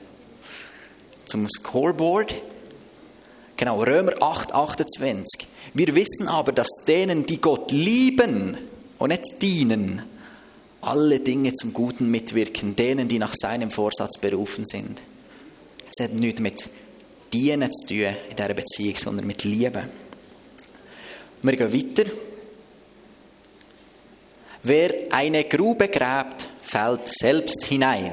zum 1.27 1.47
Scoreboard. 1.47 2.35
Genau, 3.59 3.83
Römer 3.83 4.15
8, 4.23 4.55
28. 4.55 5.47
Wir 5.75 5.95
wissen 5.95 6.29
aber, 6.29 6.53
dass 6.53 6.69
denen, 6.87 7.27
die 7.27 7.43
Gott 7.43 7.73
lieben 7.73 8.57
und 8.97 9.09
nicht 9.11 9.43
dienen, 9.43 10.03
alle 10.81 11.21
Dinge 11.21 11.53
zum 11.53 11.73
Guten 11.73 12.11
mitwirken, 12.11 12.77
denen, 12.77 13.09
die 13.09 13.19
nach 13.19 13.35
seinem 13.35 13.71
Vorsatz 13.71 14.19
berufen 14.19 14.65
sind. 14.67 15.01
Es 15.91 16.05
hat 16.05 16.15
nichts 16.15 16.41
mit 16.41 16.69
Dienen 17.33 17.71
zu 17.73 17.87
tun 17.87 18.15
in 18.31 18.37
dieser 18.37 18.55
Beziehung, 18.55 18.97
sondern 18.97 19.27
mit 19.27 19.45
Liebe. 19.45 19.89
Wir 21.43 21.57
gehen 21.57 21.73
weiter. 21.73 22.11
Wer 24.63 25.13
eine 25.13 25.45
Grube 25.45 25.89
gräbt, 25.89 26.49
fällt 26.63 27.09
selbst 27.09 27.65
hinein. 27.65 28.13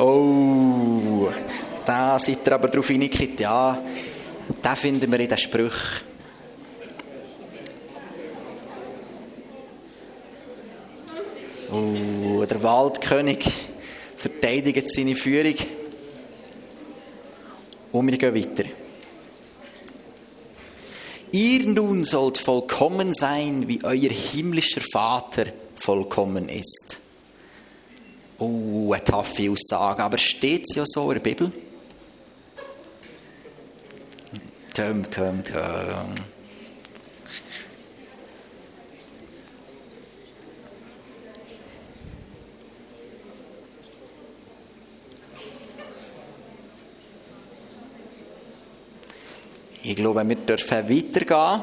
Oh, 0.00 0.97
da 1.84 2.18
seid 2.18 2.46
ihr 2.46 2.52
aber 2.52 2.68
drauf 2.68 2.88
hineingekippt. 2.88 3.40
Ja, 3.40 3.80
da 4.62 4.76
finden 4.76 5.10
wir 5.10 5.20
in 5.20 5.28
den 5.28 5.38
Sprüchen. 5.38 6.08
Oh, 11.70 12.44
der 12.44 12.62
Waldkönig 12.62 13.50
verteidigt 14.16 14.90
seine 14.90 15.14
Führung. 15.14 15.54
Und 17.92 18.10
wir 18.10 18.18
gehen 18.18 18.34
weiter. 18.34 18.68
Ihr 21.32 21.66
nun 21.66 22.04
sollt 22.04 22.38
vollkommen 22.38 23.12
sein, 23.12 23.68
wie 23.68 23.80
euer 23.84 24.10
himmlischer 24.10 24.80
Vater 24.80 25.46
vollkommen 25.74 26.48
ist. 26.48 27.00
Oh, 28.38 28.46
eine 28.92 29.04
taffe 29.04 29.50
Aussage. 29.50 30.02
Aber 30.02 30.18
steht 30.18 30.64
es 30.68 30.76
ja 30.76 30.84
so 30.86 31.10
in 31.10 31.14
der 31.16 31.22
Bibel? 31.22 31.52
Töm, 34.74 35.10
töm, 35.10 35.42
töm. 35.44 36.14
Ich 49.82 49.96
glaube, 49.96 50.28
wir 50.28 50.36
dürfen 50.36 50.88
weitergehen. 50.88 51.62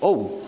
Oh, 0.00 0.39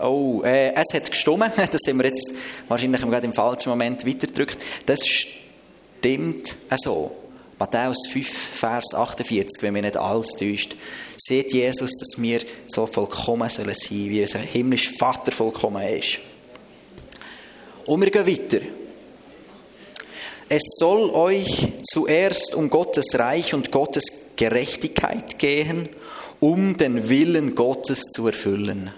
oh, 0.00 0.42
äh, 0.44 0.72
es 0.74 0.94
hat 0.94 1.10
gestummen. 1.10 1.50
Das 1.56 1.80
haben 1.88 1.98
wir 1.98 2.06
jetzt 2.06 2.32
wahrscheinlich 2.68 3.00
gerade 3.00 3.26
im 3.26 3.32
falschen 3.32 3.70
Moment 3.70 4.06
weitergedrückt. 4.06 4.58
Das 4.86 5.00
stimmt 5.06 6.56
so. 6.76 7.16
Matthäus 7.58 8.08
5, 8.10 8.28
Vers 8.28 8.92
48, 8.92 9.62
wenn 9.62 9.72
mir 9.72 9.82
nicht 9.82 9.96
alles 9.96 10.30
täuscht, 10.30 10.74
sieht 11.16 11.52
Jesus, 11.52 11.92
dass 11.92 12.20
wir 12.20 12.40
so 12.66 12.86
vollkommen 12.86 13.48
sollen 13.48 13.72
sein, 13.74 14.10
wie 14.10 14.20
unser 14.20 14.40
himmlischer 14.40 14.92
Vater 14.98 15.30
vollkommen 15.30 15.86
ist. 15.86 16.18
Und 17.86 18.00
wir 18.00 18.10
gehen 18.10 18.26
weiter. 18.26 18.64
Es 20.48 20.62
soll 20.78 21.10
euch 21.10 21.68
zuerst 21.84 22.54
um 22.54 22.68
Gottes 22.68 23.16
Reich 23.18 23.54
und 23.54 23.70
Gottes 23.70 24.04
Gerechtigkeit 24.36 25.38
gehen, 25.38 25.88
um 26.40 26.76
den 26.76 27.08
Willen 27.08 27.54
Gottes 27.54 28.00
zu 28.00 28.26
erfüllen. 28.26 28.90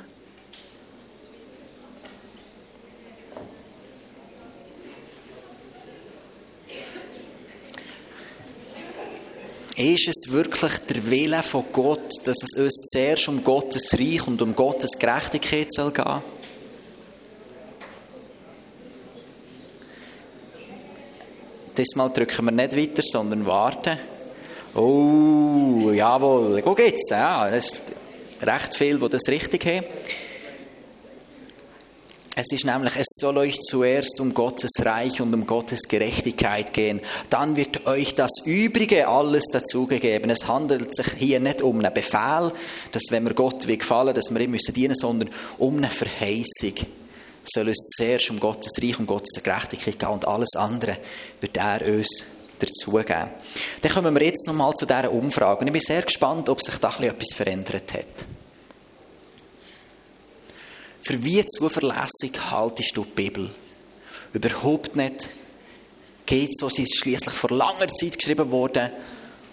Ist 9.76 10.06
es 10.06 10.30
wirklich 10.30 10.72
der 10.88 11.10
Wille 11.10 11.42
von 11.42 11.64
Gott, 11.72 12.12
dass 12.22 12.36
es 12.44 12.56
uns 12.56 12.86
zuerst 12.92 13.28
um 13.28 13.42
Gottes 13.42 13.92
Reich 13.92 14.24
und 14.28 14.40
um 14.40 14.54
Gottes 14.54 14.92
Gerechtigkeit 14.96 15.72
soll 15.72 15.90
gehen? 15.90 16.22
Diesmal 21.76 22.10
drücken 22.10 22.44
wir 22.44 22.52
nicht 22.52 22.76
weiter, 22.76 23.02
sondern 23.02 23.44
warten. 23.46 23.98
Oh, 24.76 25.90
jawohl. 25.92 26.62
Guck 26.62 26.78
jetzt, 26.78 27.10
ja, 27.10 27.50
das 27.50 27.64
ist 27.64 27.82
recht 28.42 28.76
viel, 28.76 29.00
wo 29.00 29.08
das 29.08 29.22
richtig 29.26 29.66
haben. 29.66 29.84
Es 32.36 32.46
ist 32.50 32.64
nämlich, 32.64 32.96
es 32.96 33.06
soll 33.20 33.38
euch 33.38 33.54
zuerst 33.60 34.18
um 34.18 34.34
Gottes 34.34 34.72
Reich 34.80 35.20
und 35.20 35.32
um 35.32 35.46
Gottes 35.46 35.82
Gerechtigkeit 35.82 36.72
gehen. 36.72 37.00
Dann 37.30 37.54
wird 37.54 37.86
euch 37.86 38.16
das 38.16 38.32
Übrige 38.44 39.06
alles 39.06 39.44
dazugegeben. 39.52 40.30
Es 40.30 40.48
handelt 40.48 40.96
sich 40.96 41.12
hier 41.16 41.38
nicht 41.38 41.62
um 41.62 41.78
einen 41.78 41.94
Befehl, 41.94 42.52
dass 42.90 43.02
wenn 43.10 43.22
wir 43.22 43.34
Gott 43.34 43.68
wie 43.68 43.78
gefallen, 43.78 44.14
dass 44.16 44.34
wir 44.34 44.40
ihm 44.40 44.50
müssen 44.50 44.74
dienen, 44.74 44.96
sondern 44.96 45.30
um 45.58 45.76
eine 45.76 45.88
Verheißung. 45.88 46.74
Es 47.44 47.50
soll 47.54 47.68
uns 47.68 47.86
zuerst 47.96 48.28
um 48.30 48.40
Gottes 48.40 48.82
Reich 48.82 48.98
und 48.98 49.06
Gottes 49.06 49.40
Gerechtigkeit 49.40 50.00
gehen 50.00 50.08
und 50.08 50.26
alles 50.26 50.56
andere 50.56 50.96
wird 51.40 51.56
er 51.56 51.86
uns 51.86 52.24
dazugeben. 52.58 53.30
Dann 53.80 53.92
kommen 53.92 54.12
wir 54.12 54.26
jetzt 54.26 54.48
nochmal 54.48 54.72
zu 54.74 54.86
dieser 54.86 55.12
Umfrage. 55.12 55.60
Und 55.60 55.68
ich 55.68 55.72
bin 55.72 55.82
sehr 55.82 56.02
gespannt, 56.02 56.48
ob 56.48 56.60
sich 56.60 56.78
da 56.78 56.88
etwas 56.88 57.32
verändert 57.32 57.92
hat. 57.92 58.33
Für 61.04 61.22
wie 61.22 61.44
zuverlässig 61.44 62.32
haltest 62.50 62.96
du 62.96 63.04
die 63.04 63.10
Bibel? 63.10 63.50
Überhaupt 64.32 64.96
nicht. 64.96 65.28
Geht 66.24 66.56
so, 66.56 66.70
sie 66.70 66.84
ist 66.84 66.96
schließlich 66.96 67.34
vor 67.34 67.50
langer 67.50 67.88
Zeit 67.88 68.16
geschrieben 68.16 68.50
worden. 68.50 68.90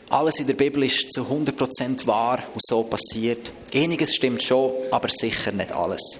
Alles 0.10 0.40
in 0.40 0.48
der 0.48 0.54
Bibel 0.54 0.84
ist 0.84 1.12
zu 1.12 1.24
100% 1.24 2.08
wahr 2.08 2.42
und 2.54 2.64
so 2.66 2.84
passiert. 2.84 3.52
Einiges 3.76 4.16
stimmt 4.16 4.42
schon, 4.42 4.72
aber 4.92 5.10
sicher 5.10 5.52
nicht 5.52 5.74
alles. 5.74 6.20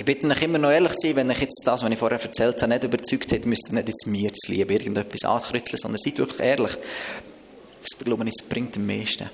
Ich 0.00 0.06
bitte 0.06 0.26
euch 0.28 0.40
immer 0.40 0.56
noch 0.56 0.70
ehrlich 0.70 0.92
zu 0.92 1.08
sein, 1.08 1.16
wenn 1.16 1.30
euch 1.30 1.42
jetzt 1.42 1.60
das, 1.62 1.82
was 1.82 1.90
ich 1.90 1.98
vorher 1.98 2.18
erzählt 2.18 2.62
habe, 2.62 2.72
nicht 2.72 2.84
überzeugt 2.84 3.32
hat, 3.32 3.44
müsst 3.44 3.68
ihr 3.68 3.74
nicht 3.74 3.88
jetzt 3.88 4.06
mir 4.06 4.32
zu 4.32 4.50
lieben, 4.50 4.72
irgendetwas 4.72 5.24
ankreuzeln, 5.24 5.76
sondern 5.76 5.98
seid 5.98 6.16
wirklich 6.16 6.40
ehrlich. 6.40 6.70
Das, 7.82 7.98
glaube 8.02 8.24
ich, 8.24 8.32
bringt 8.48 8.78
am 8.78 8.86
meisten. 8.86 9.28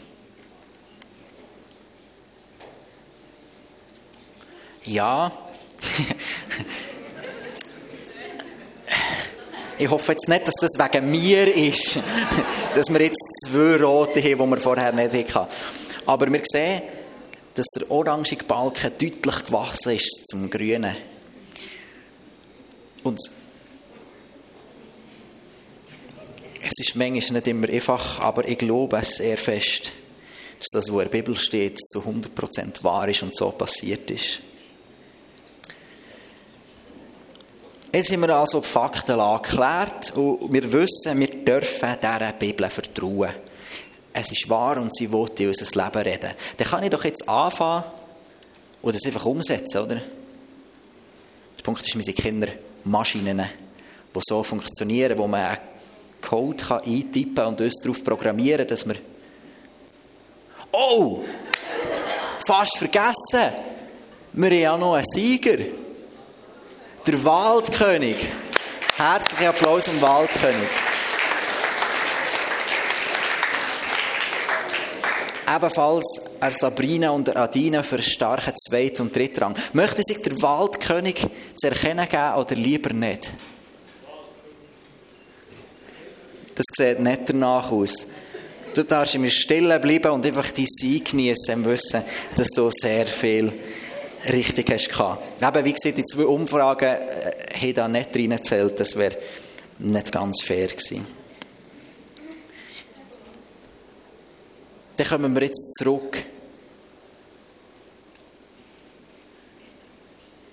Ja. 4.87 5.31
ich 9.79 9.88
hoffe 9.88 10.12
jetzt 10.12 10.29
nicht, 10.29 10.48
dass 10.48 10.55
das 10.61 10.72
wegen 10.76 11.09
mir 11.09 11.55
ist, 11.55 12.00
dass 12.74 12.92
wir 12.92 13.02
jetzt 13.02 13.22
zwei 13.44 13.76
Rote 13.76 14.20
haben, 14.20 14.31
die 14.31 14.50
wir 14.50 14.57
vorher 14.57 14.90
nicht 14.90 15.33
hatten. 15.33 15.52
Aber 16.07 16.33
wir 16.33 16.42
sehen, 16.44 16.83
dass 17.57 17.66
der 17.69 17.90
orangige 17.90 18.45
Balken 18.45 18.92
deutlich 18.99 19.47
gewachsen 19.47 19.92
ist 19.92 20.27
zum 20.27 20.51
grünen. 20.51 20.95
Und 23.03 23.19
es 26.62 26.73
ist 26.79 26.97
manchmal 26.97 27.33
nicht 27.33 27.47
immer 27.47 27.69
einfach, 27.69 28.21
aber 28.21 28.47
ich 28.47 28.59
glaube 28.59 28.99
es 28.99 29.16
sehr 29.16 29.38
fest, 29.38 29.90
dass 30.59 30.69
das, 30.73 30.92
was 30.92 31.05
in 31.05 31.11
der 31.11 31.19
Bibel 31.19 31.35
steht, 31.35 31.79
zu 31.79 32.01
100% 32.01 32.85
wahr 32.85 33.09
ist 33.09 33.23
und 33.23 33.35
so 33.35 33.51
passiert 33.53 34.11
ist. 34.11 34.40
Jetzt 37.90 38.12
haben 38.12 38.21
wir 38.21 38.37
also 38.37 38.61
die 38.61 38.66
Faktenlage 38.66 39.49
geklärt 39.49 40.14
und 40.14 40.53
wir 40.53 40.71
wissen, 40.73 41.19
wir 41.19 41.29
dürfen 41.29 41.97
dieser 42.03 42.33
Bibel 42.33 42.69
vertrauen 42.69 43.31
es 44.18 44.33
ist 44.33 44.48
wahr 44.48 44.79
und 44.79 44.96
sie 44.96 45.12
will 45.12 45.29
in 45.38 45.48
unser 45.48 45.85
Leben 45.85 46.02
reden. 46.02 46.31
Dann 46.57 46.66
kann 46.66 46.83
ich 46.83 46.90
doch 46.90 47.05
jetzt 47.05 47.29
anfangen 47.29 47.85
und 48.81 48.94
das 48.94 49.05
einfach 49.05 49.26
umsetzen, 49.26 49.79
oder? 49.79 49.96
Der 49.96 51.62
Punkt 51.62 51.83
ist, 51.83 51.94
wir 51.94 52.02
sind 52.02 52.16
Kinder 52.16 52.48
Maschinen, 52.85 53.44
die 54.14 54.20
so 54.22 54.42
funktionieren, 54.42 55.18
wo 55.18 55.26
man 55.26 55.44
einen 55.44 55.59
Code 56.22 56.64
kann 56.64 56.81
eintippen 56.83 57.35
kann 57.35 57.48
und 57.48 57.61
uns 57.61 57.81
darauf 57.83 58.02
programmieren, 58.02 58.66
dass 58.66 58.87
wir... 58.87 58.96
Oh! 60.72 61.22
Fast 62.46 62.79
vergessen! 62.79 63.52
Wir 64.33 64.50
haben 64.50 64.59
ja 64.59 64.79
noch 64.79 64.94
einen 64.94 65.05
Sieger. 65.05 65.59
Der 67.07 67.24
Waldkönig. 67.24 68.16
Herzlichen 68.96 69.46
Applaus 69.46 69.88
am 69.90 70.00
Waldkönig. 70.00 70.68
Ebenfalls 75.47 76.21
er 76.41 76.53
Sabrina 76.53 77.11
und 77.11 77.35
Adina 77.37 77.83
für 77.83 78.03
starken 78.03 78.55
Zweit- 78.57 79.01
und 79.01 79.15
Drittrang. 79.15 79.55
Möchte 79.73 80.03
sich 80.03 80.23
der 80.23 80.41
Waldkönig 80.43 81.27
zu 81.55 81.69
erkennen 81.69 82.09
geben 82.09 82.35
oder 82.35 82.55
lieber 82.55 82.93
nicht? 82.93 83.33
Das 86.55 86.65
sieht 86.75 87.01
nicht 87.01 87.21
danach 87.27 87.71
aus. 87.71 88.07
Du 88.75 88.83
darfst 88.83 89.15
immer 89.15 89.31
still 89.31 89.79
bleiben 89.79 90.11
und 90.11 90.27
einfach 90.27 90.51
dein 90.51 90.67
Sein 90.67 91.03
genießen, 91.03 91.55
im 91.55 91.65
Wissen, 91.65 92.03
dass 92.37 92.49
du 92.49 92.71
sehr 92.71 93.07
viel 93.07 93.53
richtig 94.31 94.71
hast 94.71 94.89
gehabt. 94.89 95.43
Eben, 95.43 95.65
wie 95.65 95.73
gesagt, 95.73 95.99
die 95.99 96.05
zwei 96.05 96.25
Umfragen 96.25 96.85
äh, 96.85 97.33
haben 97.55 97.75
da 97.75 97.89
nicht 97.89 98.15
reingezählt. 98.15 98.79
Das 98.81 98.97
wäre 98.97 99.17
nicht 99.79 100.13
ganz 100.13 100.43
fair 100.43 100.67
gewesen. 100.67 101.07
Dann 104.97 105.07
kommen 105.07 105.35
wir 105.35 105.43
jetzt 105.43 105.75
zurück 105.79 106.25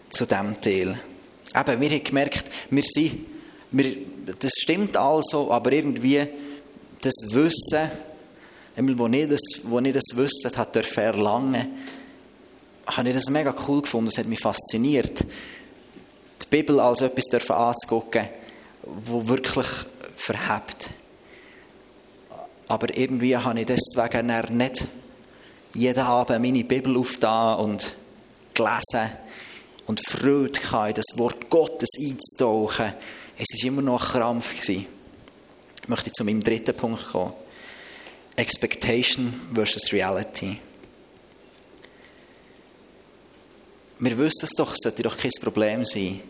zu 0.10 0.26
diesem 0.26 0.60
Teil. 0.62 1.00
Eben, 1.56 1.82
wir 1.82 1.90
haben 1.90 2.04
gemerkt, 2.04 2.46
wir 2.70 2.84
sind, 2.84 3.26
wir, 3.72 3.96
das 4.40 4.52
stimmt 4.58 4.98
also, 4.98 5.52
aber 5.52 5.72
irgendwie 5.72 6.28
das 7.02 7.14
Wissen, 7.30 7.92
wo 8.76 9.08
ich 9.08 9.30
das, 9.30 9.42
wo 9.64 9.80
ich 9.80 9.94
das 9.94 10.16
Wissen 10.16 10.58
hat 10.58 10.76
erlangen 10.98 11.84
habe 12.86 13.10
ich 13.10 13.16
das 13.16 13.30
mega 13.30 13.56
cool 13.68 13.82
gefunden, 13.82 14.08
das 14.08 14.18
hat 14.18 14.28
mich 14.28 14.40
fasziniert. 14.40 15.22
Die 15.22 16.48
Bibel 16.50 16.80
als 16.80 17.02
etwas 17.02 17.50
anzugucken, 17.50 18.28
wo 18.82 19.28
wirklich 19.28 19.68
verhebt. 20.16 20.90
Aber 22.74 22.98
irgendwie 22.98 23.38
habe 23.38 23.60
ich 23.60 23.68
deswegen 23.68 24.58
nicht 24.58 24.88
jeden 25.76 26.00
Abend 26.00 26.42
meine 26.42 26.64
Bibel 26.64 26.98
aufgetan 26.98 27.60
und 27.60 27.94
gelesen 28.56 29.12
und 29.86 30.04
Freude 30.04 30.60
in 30.88 30.94
das 30.96 31.06
Wort 31.16 31.52
Gottes 31.52 31.90
einzutauchen. 32.04 32.94
Es 33.38 33.62
war 33.62 33.68
immer 33.68 33.84
noch 33.84 34.02
ein 34.02 34.20
Krampf. 34.20 34.68
Ich 34.68 34.88
möchte 35.86 36.12
zu 36.12 36.24
meinem 36.24 36.44
dritten 36.44 36.76
Punkt 36.76 37.10
kommen. 37.10 37.34
Expectation 38.38 39.32
versus 39.54 39.94
Reality. 39.94 40.58
Wir 44.00 44.18
wissen 44.18 44.46
es 44.46 44.52
doch, 44.58 44.74
es 44.74 44.80
sollte 44.82 45.04
doch 45.04 45.16
kein 45.16 45.30
Problem 45.40 45.86
sein. 45.86 46.22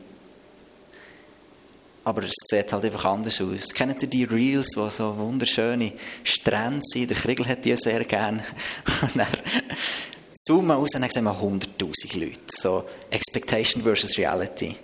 Aber 2.05 2.23
es 2.23 2.33
sieht 2.49 2.73
halt 2.73 2.83
einfach 2.83 3.05
anders 3.05 3.39
aus. 3.39 3.69
Kennt 3.73 4.01
ihr 4.01 4.09
die 4.09 4.25
Reels, 4.25 4.69
die 4.75 4.89
so 4.89 5.17
wunderschöne 5.17 5.93
Strände 6.23 6.81
sind? 6.83 7.09
Der 7.09 7.17
Kriegel 7.17 7.47
hat 7.47 7.63
die 7.63 7.75
sehr 7.77 8.03
gerne. 8.03 8.43
Und 9.01 9.15
dann 9.15 9.27
zoomen 10.45 10.67
wir 10.67 10.73
raus 10.75 10.89
und 10.95 11.01
dann 11.01 11.09
sehen 11.09 11.23
wir 11.23 11.39
100'000 11.39 12.19
Leute. 12.19 12.39
So 12.49 12.83
Expectation 13.09 13.83
versus 13.83 14.17
Reality. 14.17 14.75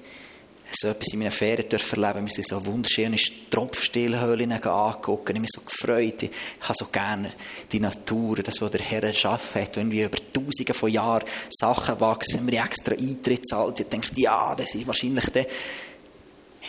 So 0.72 0.90
etwas 0.90 1.12
in 1.14 1.20
meinen 1.20 1.32
Ferien 1.32 1.68
dürfen 1.68 2.04
erleben. 2.04 2.28
Wir 2.28 2.34
sind 2.34 2.48
so 2.48 2.64
wunderschöne 2.64 3.18
Tropfstillhöhlen 3.50 4.52
angeguckt. 4.52 5.30
Ich 5.32 5.40
mich 5.40 5.50
so 5.54 5.62
gefreut. 5.62 6.24
Ich 6.24 6.32
habe 6.62 6.76
so 6.78 6.86
gerne 6.86 7.34
die 7.72 7.80
Natur, 7.80 8.38
das, 8.38 8.62
was 8.62 8.72
der 8.72 8.82
Herr 8.82 9.04
erschaffen 9.04 9.64
hat. 9.64 9.76
Wenn 9.78 9.92
wir 9.92 10.06
über 10.06 10.18
Tausende 10.32 10.74
von 10.74 10.92
Jahren 10.92 11.26
Sachen 11.50 12.00
wachsen, 12.00 12.50
wir 12.50 12.64
extra 12.64 12.94
Eintritt 12.94 13.48
zahlt. 13.48 13.80
Ich 13.80 13.88
denke, 13.88 14.10
ja, 14.16 14.54
das 14.56 14.76
ist 14.76 14.86
wahrscheinlich 14.86 15.26
der 15.30 15.48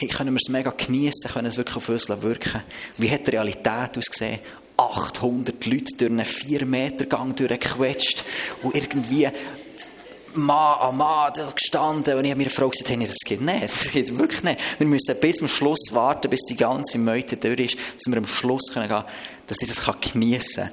hey, 0.01 0.09
können 0.09 0.33
wir 0.33 0.41
es 0.43 0.49
mega 0.49 0.71
genießen, 0.71 1.31
können 1.31 1.47
es 1.47 1.59
wirklich 1.59 1.77
auf 1.77 1.89
uns 1.91 2.09
wirken. 2.09 2.63
Wie 2.97 3.11
hat 3.11 3.27
die 3.27 3.33
Realität 3.33 3.99
ausgesehen? 3.99 4.39
800 4.79 5.67
Leute 5.67 5.95
durch 5.99 6.11
einen 6.11 6.25
4 6.25 6.65
Meter 6.65 7.05
Gang 7.05 7.37
durchgequetscht 7.37 8.25
und 8.63 8.75
irgendwie 8.75 9.29
Mann 10.33 10.79
an 10.81 10.97
Mann 10.97 11.33
gestanden 11.55 12.17
und 12.17 12.25
ich 12.25 12.31
habe 12.31 12.39
mir 12.39 12.45
eine 12.45 12.51
Frau 12.51 12.71
gesagt, 12.71 12.89
hey, 12.89 13.05
das 13.05 13.19
geht 13.27 13.43
nicht, 13.43 13.63
das 13.63 13.91
geht 13.91 14.17
wirklich 14.17 14.43
nicht. 14.43 14.59
Wir 14.79 14.87
müssen 14.87 15.21
bis 15.21 15.37
zum 15.37 15.49
Schluss 15.49 15.91
warten, 15.91 16.31
bis 16.31 16.41
die 16.49 16.57
ganze 16.57 16.97
Meute 16.97 17.37
durch 17.37 17.61
ist, 17.61 17.77
dass 17.77 18.07
wir 18.07 18.17
am 18.17 18.27
Schluss 18.27 18.73
können 18.73 18.89
gehen, 18.89 19.05
dass 19.49 19.61
ich 19.61 19.69
das 19.69 19.83
geniessen 20.13 20.65
kann. 20.65 20.73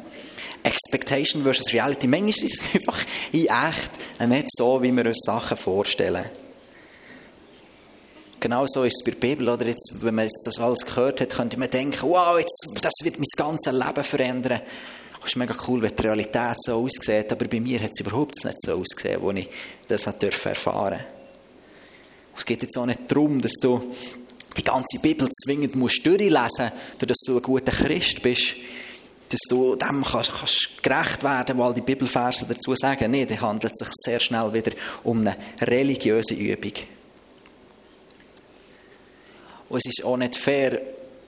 Expectation 0.64 1.44
versus 1.44 1.74
Reality. 1.74 2.08
Manchmal 2.08 2.30
ist 2.30 2.44
es 2.44 2.62
einfach 2.74 3.00
in 3.34 3.48
echt 3.48 4.30
nicht 4.30 4.48
so, 4.56 4.82
wie 4.82 4.96
wir 4.96 5.06
uns 5.06 5.22
Sachen 5.26 5.58
vorstellen. 5.58 6.26
Genau 8.40 8.66
so 8.68 8.84
ist 8.84 8.98
es 9.00 9.04
bei 9.04 9.12
der 9.12 9.20
Bibel. 9.20 9.50
Oder 9.50 9.68
jetzt, 9.68 9.94
wenn 10.00 10.14
man 10.16 10.26
jetzt 10.26 10.44
das 10.46 10.60
alles 10.60 10.86
gehört 10.86 11.22
hat, 11.22 11.30
könnte 11.32 11.58
man 11.58 11.70
denken, 11.70 12.00
wow, 12.04 12.38
jetzt, 12.38 12.68
das 12.82 12.94
wird 13.04 13.18
mein 13.18 13.26
ganzes 13.36 13.74
Leben 13.74 14.04
verändern. 14.04 14.62
Das 15.20 15.32
ist 15.32 15.36
mega 15.36 15.56
cool, 15.68 15.82
wenn 15.82 15.96
die 15.96 16.04
Realität 16.04 16.56
so 16.58 16.76
aussieht. 16.84 17.32
Aber 17.32 17.46
bei 17.46 17.60
mir 17.60 17.82
hat 17.82 17.92
es 17.94 18.02
überhaupt 18.02 18.36
nicht 18.46 18.62
so 18.62 18.74
ausgesehen, 18.74 19.26
als 19.26 19.40
ich 19.40 19.50
das 19.88 20.06
erfahren 20.06 21.00
durfte. 21.00 21.06
Es 22.38 22.46
geht 22.46 22.62
jetzt 22.62 22.78
auch 22.78 22.86
nicht 22.86 23.00
darum, 23.08 23.42
dass 23.42 23.54
du 23.60 23.94
die 24.56 24.64
ganze 24.64 25.00
Bibel 25.00 25.28
zwingend 25.44 25.76
musst 25.76 26.06
durchlesen 26.06 26.36
musst, 26.38 26.74
damit 27.00 27.18
du 27.26 27.36
ein 27.38 27.42
guter 27.42 27.72
Christ 27.72 28.22
bist. 28.22 28.56
Dass 29.30 29.40
du 29.50 29.76
dem 29.76 30.04
kannst, 30.04 30.32
kannst 30.32 30.82
gerecht 30.82 31.24
werden, 31.24 31.58
weil 31.58 31.74
die 31.74 31.82
Bibelverse 31.82 32.46
dazu 32.48 32.74
sagen. 32.76 33.12
Nein, 33.12 33.28
dann 33.28 33.42
handelt 33.42 33.74
es 33.74 33.86
sich 33.86 33.94
sehr 34.06 34.20
schnell 34.20 34.54
wieder 34.54 34.72
um 35.04 35.20
eine 35.20 35.36
religiöse 35.60 36.36
Übung. 36.36 36.74
Und 39.70 39.80
es 39.80 39.86
ist 39.86 40.06
auch 40.06 40.18
nicht 40.18 40.36
fair, 40.36 40.82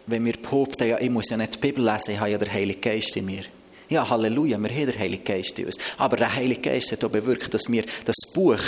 wenn 0.08 0.26
wir 0.26 0.34
behaupten, 0.34 0.88
ja, 0.88 1.00
ich 1.00 1.10
muss 1.10 1.30
ja 1.30 1.38
nicht 1.38 1.56
die 1.56 1.60
Bibel 1.60 1.84
lesen, 1.84 2.12
ich 2.12 2.20
habe 2.20 2.32
ja 2.32 2.38
den 2.38 2.52
Heiligen 2.52 2.82
Geist 2.82 3.16
in 3.16 3.26
mir. 3.26 3.44
Ja, 3.90 4.08
Halleluja, 4.08 4.58
wir 4.58 4.70
haben 4.70 4.86
den 4.86 5.00
Heiligen 5.00 5.24
Geist 5.24 5.58
in 5.60 5.66
uns. 5.66 5.78
Aber 5.98 6.16
der 6.16 6.34
Heilige 6.34 6.62
Geist 6.62 6.92
hat 6.92 7.04
auch 7.04 7.10
bewirkt, 7.10 7.54
dass 7.54 7.64
wir 7.68 7.84
das 8.06 8.16
Buch, 8.34 8.62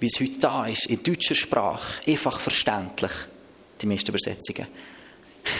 wie 0.00 0.06
es 0.06 0.20
heute 0.20 0.38
da 0.38 0.66
ist, 0.66 0.86
in 0.86 1.02
deutscher 1.02 1.34
Sprache, 1.34 2.02
einfach 2.06 2.38
verständlich, 2.38 3.10
die 3.80 3.86
meisten 3.86 4.08
Übersetzungen, 4.08 4.68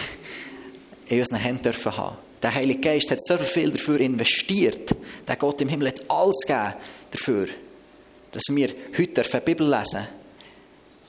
in 1.07 1.19
unseren 1.19 1.39
Händen 1.39 1.63
dürfen 1.63 1.97
haben. 1.97 2.17
Der 2.41 2.55
Heilige 2.55 2.79
Geist 2.79 3.11
hat 3.11 3.21
so 3.21 3.37
viel 3.37 3.71
dafür 3.71 3.99
investiert. 3.99 4.95
Der 5.27 5.35
Gott 5.35 5.61
im 5.61 5.67
Himmel 5.67 5.89
hat 5.89 6.01
alles 6.09 6.39
gegeben 6.47 6.73
dafür, 7.11 7.47
dass 8.31 8.43
wir 8.49 8.69
heute 8.97 9.21
die 9.21 9.39
Bibel 9.41 9.69
lesen 9.69 9.99
dürfen. 9.99 10.07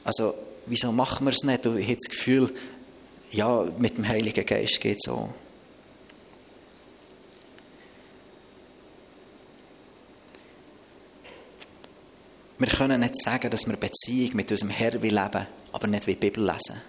Also, 0.02 0.34
wieso 0.70 0.92
machen 0.92 1.26
wir 1.26 1.32
es 1.32 1.42
nicht? 1.42 1.66
Und 1.66 1.78
ich 1.78 1.86
habe 1.86 1.96
das 1.96 2.08
Gefühl, 2.08 2.54
ja, 3.32 3.68
mit 3.78 3.98
dem 3.98 4.06
Heiligen 4.06 4.46
Geist 4.46 4.80
geht 4.80 4.98
es 4.98 5.02
so. 5.04 5.34
Wir 12.58 12.68
können 12.68 13.00
nicht 13.00 13.20
sagen, 13.20 13.50
dass 13.50 13.66
wir 13.66 13.76
Beziehung 13.76 14.36
mit 14.36 14.50
unserem 14.50 14.70
Herrn 14.70 15.00
leben, 15.00 15.46
aber 15.72 15.86
nicht 15.86 16.06
wie 16.06 16.14
die 16.14 16.20
Bibel 16.30 16.44
lesen. 16.44 16.80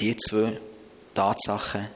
Die 0.00 0.16
zwei 0.16 0.58
Tatsachen, 1.14 1.88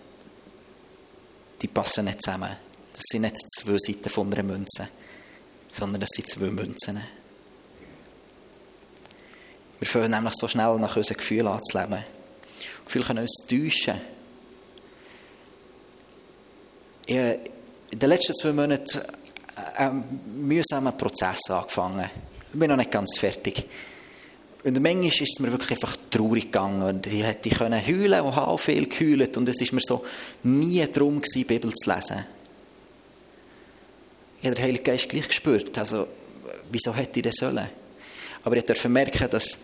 die 1.60 1.66
passen 1.66 2.04
nicht 2.04 2.22
zusammen. 2.22 2.56
Das 2.92 3.02
sind 3.10 3.22
nicht 3.22 3.36
zwei 3.58 3.76
Seiten 3.78 4.08
von 4.08 4.32
einer 4.32 4.44
Münze, 4.44 4.88
sondern 5.72 6.00
das 6.00 6.10
sind 6.14 6.28
zwei 6.28 6.50
Münzen. 6.50 7.00
Wir 9.78 9.86
fangen 9.86 10.10
nämlich 10.10 10.34
so 10.34 10.48
schnell 10.48 10.78
nach 10.78 10.96
unseren 10.96 11.16
Gefühlen 11.18 11.48
an 11.48 11.62
zu 11.62 11.78
leben. 11.78 12.04
Viele 12.86 13.04
können 13.04 13.20
uns 13.20 13.46
täuschen. 13.48 14.00
In 17.06 17.38
den 17.92 18.08
letzten 18.08 18.34
zwei 18.34 18.52
Monaten 18.52 19.00
einen 19.76 20.20
mühsamen 20.36 20.96
Prozess 20.96 21.40
angefangen. 21.50 22.10
Ich 22.52 22.58
bin 22.58 22.70
noch 22.70 22.76
nicht 22.76 22.90
ganz 22.90 23.18
fertig. 23.18 23.66
Und 24.64 24.80
manchmal 24.80 25.06
ist 25.06 25.20
es 25.20 25.38
mir 25.38 25.52
wirklich 25.52 25.72
einfach 25.72 25.96
traurig 26.10 26.44
gegangen. 26.44 26.82
Und 26.82 27.06
ich 27.06 27.22
hätte 27.22 27.50
können 27.50 27.86
heulen 27.86 28.20
und 28.22 28.34
habe 28.34 28.58
viel 28.58 28.88
geheult. 28.88 29.36
Und 29.36 29.48
es 29.48 29.60
war 29.60 29.74
mir 29.74 29.80
so 29.80 30.04
nie 30.42 30.84
darum, 30.90 31.22
die 31.22 31.44
Bibel 31.44 31.72
zu 31.72 31.90
lesen. 31.90 32.26
Ich 34.40 34.46
habe 34.46 34.56
den 34.56 34.64
Heiligen 34.64 34.84
Geist 34.84 35.08
gleich 35.08 35.28
gespürt. 35.28 35.78
Also, 35.78 36.08
wieso 36.70 36.94
hätte 36.94 37.20
ich 37.20 37.24
das 37.24 37.36
sollen? 37.36 37.68
Aber 38.46 38.56
ich 38.58 38.64
durfte 38.64 38.88
merken, 38.88 39.28
dass 39.28 39.58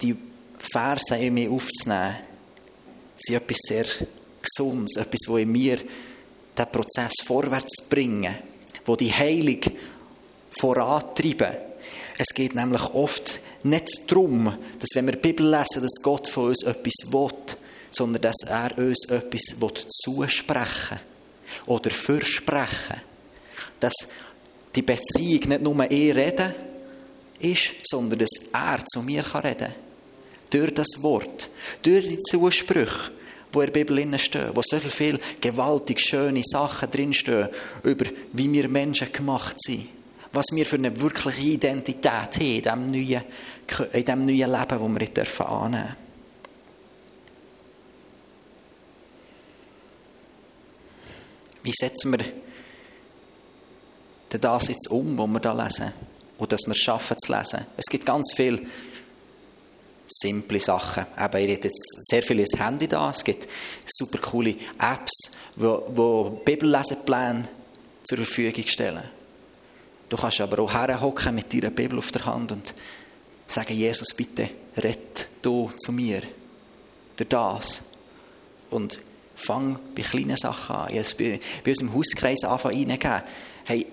die 0.00 0.16
Verse 0.58 1.14
in 1.14 1.34
mir 1.34 1.50
aufzunehmen, 1.50 2.16
sind 3.16 3.36
etwas 3.36 3.58
sehr 3.68 3.84
Gesundes, 4.40 4.96
etwas, 4.96 5.20
das 5.26 5.36
in 5.36 5.52
mir 5.52 5.76
den 5.76 6.66
Prozess 6.72 7.12
vorwärts 7.22 7.82
bringen, 7.86 8.34
wo 8.86 8.96
die 8.96 9.12
Heilung 9.12 9.60
vorantreiben. 10.58 11.54
Es 12.16 12.28
geht 12.34 12.54
nämlich 12.54 12.82
oft 12.94 13.40
nicht 13.62 14.10
darum, 14.10 14.56
dass 14.78 14.88
wenn 14.94 15.04
wir 15.04 15.16
die 15.16 15.18
Bibel 15.18 15.46
lesen, 15.46 15.82
dass 15.82 16.02
Gott 16.02 16.28
von 16.28 16.48
uns 16.48 16.62
etwas 16.62 17.12
will, 17.12 17.56
sondern 17.90 18.22
dass 18.22 18.42
er 18.46 18.78
uns 18.78 19.06
etwas 19.10 19.60
will 19.60 19.74
zusprechen 19.90 20.98
oder 21.66 21.90
versprechen. 21.90 23.02
Dass 23.80 23.92
die 24.74 24.82
Beziehung 24.82 25.48
nicht 25.48 25.62
nur 25.62 25.90
er 25.90 26.16
reden 26.16 26.54
ist, 27.40 27.74
sondern 27.84 28.18
dass 28.18 28.30
er 28.52 28.84
zu 28.86 29.02
mir 29.02 29.24
reden 29.34 29.58
kann. 29.58 29.74
Durch 30.50 30.74
das 30.74 31.02
Wort, 31.02 31.48
durch 31.82 32.08
die 32.08 32.18
Zusprüche, 32.20 33.10
die 33.52 33.58
in 33.58 33.64
der 33.64 33.72
Bibel 33.72 34.18
stehen, 34.18 34.50
wo 34.54 34.62
so 34.62 34.78
viele 34.78 35.18
gewaltig 35.40 36.00
schöne 36.00 36.42
Sachen 36.44 36.90
drinstehen, 36.90 37.48
über 37.82 38.06
wie 38.32 38.52
wir 38.52 38.68
Menschen 38.68 39.12
gemacht 39.12 39.56
sind. 39.60 39.88
Was 40.32 40.46
wir 40.52 40.66
für 40.66 40.76
eine 40.76 41.00
wirkliche 41.00 41.42
Identität 41.42 42.06
haben 42.12 42.34
in 42.54 42.62
diesem 42.62 42.90
neuen, 42.90 43.22
in 43.92 44.04
diesem 44.04 44.26
neuen 44.26 44.50
Leben, 44.50 45.12
das 45.14 45.38
wir 45.38 45.48
annehmen 45.48 45.86
dürfen. 45.86 45.96
Wie 51.62 51.72
setzen 51.72 52.12
wir 52.12 52.43
denn 54.34 54.40
das 54.40 54.68
jetzt 54.68 54.90
um, 54.90 55.16
was 55.16 55.28
wir 55.28 55.40
da 55.40 55.52
lesen? 55.52 55.92
Und 56.38 56.52
dass 56.52 56.62
wir 56.66 56.72
es 56.72 56.78
schaffen 56.78 57.16
zu 57.18 57.32
lesen. 57.32 57.66
Es 57.76 57.84
gibt 57.86 58.04
ganz 58.04 58.32
viele 58.34 58.60
simple 60.08 60.60
Sachen. 60.60 61.06
Eben, 61.16 61.48
ihr 61.48 61.54
habt 61.54 61.64
jetzt 61.64 62.08
sehr 62.08 62.22
viele 62.22 62.44
Handy 62.58 62.88
da. 62.88 63.10
Es 63.10 63.22
gibt 63.22 63.48
super 63.86 64.18
coole 64.18 64.56
Apps, 64.78 65.30
die 65.56 66.44
Bibellesepläne 66.44 67.48
zur 68.02 68.18
Verfügung 68.18 68.66
stellen. 68.66 69.04
Du 70.08 70.16
kannst 70.16 70.40
aber 70.40 70.62
auch 70.62 70.74
herhocken 70.74 71.34
mit 71.34 71.52
deiner 71.52 71.70
Bibel 71.70 71.98
auf 71.98 72.12
der 72.12 72.26
Hand 72.26 72.52
und 72.52 72.74
sagen, 73.46 73.74
Jesus, 73.74 74.14
bitte, 74.14 74.50
rett 74.76 75.28
du 75.42 75.70
zu 75.78 75.92
mir. 75.92 76.22
Durch 77.16 77.28
das. 77.28 77.82
Und 78.70 79.00
fang 79.36 79.78
bei 79.94 80.02
kleinen 80.02 80.36
Sachen 80.36 80.76
an. 80.76 80.94
Ich 80.94 81.16
bei, 81.16 81.40
bei 81.64 81.70
unserem 81.70 81.94
Hauskreis 81.94 82.44
anfangen 82.44 82.90
reingeben. 82.90 83.22
Hey, 83.64 83.86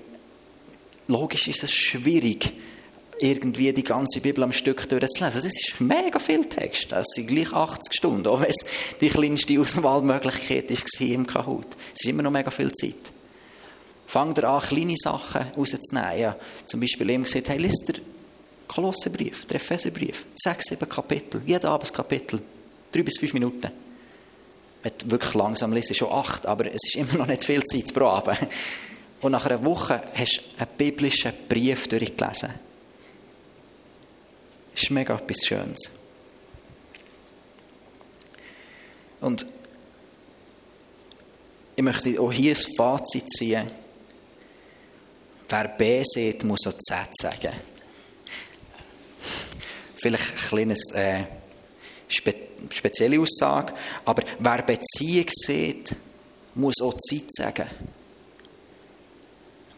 logisch 1.07 1.47
ist 1.47 1.63
es 1.63 1.73
schwierig, 1.73 2.53
irgendwie 3.21 3.71
die 3.71 3.83
ganze 3.83 4.19
Bibel 4.19 4.43
am 4.43 4.51
Stück 4.51 4.89
durchzulesen. 4.89 5.41
Das 5.43 5.45
ist 5.45 5.79
mega 5.79 6.17
viel 6.17 6.45
Text. 6.45 6.91
Das 6.91 7.05
sind 7.13 7.27
gleich 7.27 7.53
80 7.53 7.93
Stunden, 7.93 8.27
auch 8.27 8.41
wenn 8.41 8.49
es 8.49 8.65
die 8.99 9.09
kleinste 9.09 9.59
Auswahlmöglichkeit 9.59 10.69
war 10.71 11.07
im 11.07 11.27
Kahoot. 11.27 11.67
Es 11.93 12.01
ist 12.01 12.09
immer 12.09 12.23
noch 12.23 12.31
mega 12.31 12.49
viel 12.49 12.71
Zeit. 12.71 13.13
Fangt 14.07 14.37
ihr 14.39 14.43
an, 14.43 14.61
kleine 14.61 14.95
Sachen 14.97 15.45
rauszunehmen. 15.55 16.19
Ja, 16.19 16.35
zum 16.65 16.79
Beispiel 16.79 17.09
ihm 17.11 17.23
gesagt, 17.23 17.49
hey, 17.49 17.59
liest 17.59 17.87
der 17.87 17.95
Kolossenbrief, 18.67 19.45
der 19.45 19.57
Epheserbrief. 19.57 20.25
Sechs, 20.35 20.65
sieben 20.69 20.89
Kapitel, 20.89 21.41
jeden 21.45 21.65
Abend 21.65 21.93
Kapitel. 21.93 22.41
Drei 22.91 23.03
bis 23.03 23.19
fünf 23.19 23.33
Minuten. 23.33 23.71
Wenn 24.83 24.91
du 24.97 25.11
wirklich 25.11 25.33
langsam 25.35 25.71
liest, 25.73 25.95
schon 25.95 26.11
acht, 26.11 26.45
aber 26.45 26.65
es 26.65 26.81
ist 26.83 26.95
immer 26.95 27.19
noch 27.19 27.27
nicht 27.27 27.43
viel 27.43 27.63
Zeit 27.63 27.93
pro 27.93 28.05
Abend. 28.07 28.37
Und 29.21 29.31
nach 29.31 29.45
einer 29.45 29.63
Woche 29.63 30.01
hast 30.15 30.37
du 30.37 30.61
einen 30.63 30.77
biblischen 30.77 31.31
Brief 31.47 31.87
durchgelesen. 31.87 32.49
Das 34.73 34.83
ist 34.83 34.91
mega 34.91 35.15
etwas 35.15 35.45
Schönes. 35.45 35.91
Und 39.19 39.45
ich 41.75 41.83
möchte 41.83 42.19
auch 42.19 42.31
hier 42.31 42.55
ein 42.55 42.75
Fazit 42.75 43.29
ziehen. 43.29 43.67
Wer 45.49 45.67
B 45.67 46.03
sieht, 46.03 46.43
muss 46.43 46.65
auch 46.65 46.73
Z 46.73 47.09
sagen. 47.13 47.53
Vielleicht 49.95 50.31
ein 50.31 50.37
kleines 50.37 50.91
äh, 50.93 51.23
spe 52.07 52.33
spezielle 52.69 53.19
Aussage, 53.19 53.73
aber 54.05 54.23
wer 54.39 54.61
Beziehung 54.61 55.25
sieht, 55.29 55.95
muss 56.55 56.75
auch 56.81 56.95
Zeit 56.99 57.25
sagen. 57.29 57.67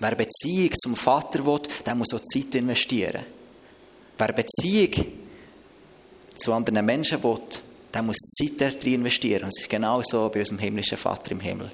Wer 0.03 0.15
Beziehung 0.15 0.71
zum 0.77 0.95
Vater 0.97 1.45
will, 1.45 1.61
der 1.85 1.95
muss 1.95 2.13
auch 2.13 2.19
Zeit 2.19 2.53
investieren. 2.55 3.23
Wer 4.17 4.33
Beziehung 4.33 5.05
zu 6.35 6.51
anderen 6.51 6.85
Menschen 6.85 7.23
will, 7.23 7.39
der 7.93 8.01
muss 8.01 8.17
Zeit 8.17 8.59
dort 8.59 8.83
investieren. 8.83 9.43
Und 9.43 9.47
es 9.55 9.61
ist 9.61 9.69
genauso 9.69 10.27
bei 10.27 10.39
unserem 10.39 10.59
himmlischen 10.59 10.97
Vater 10.97 11.31
im 11.31 11.39
Himmel. 11.39 11.71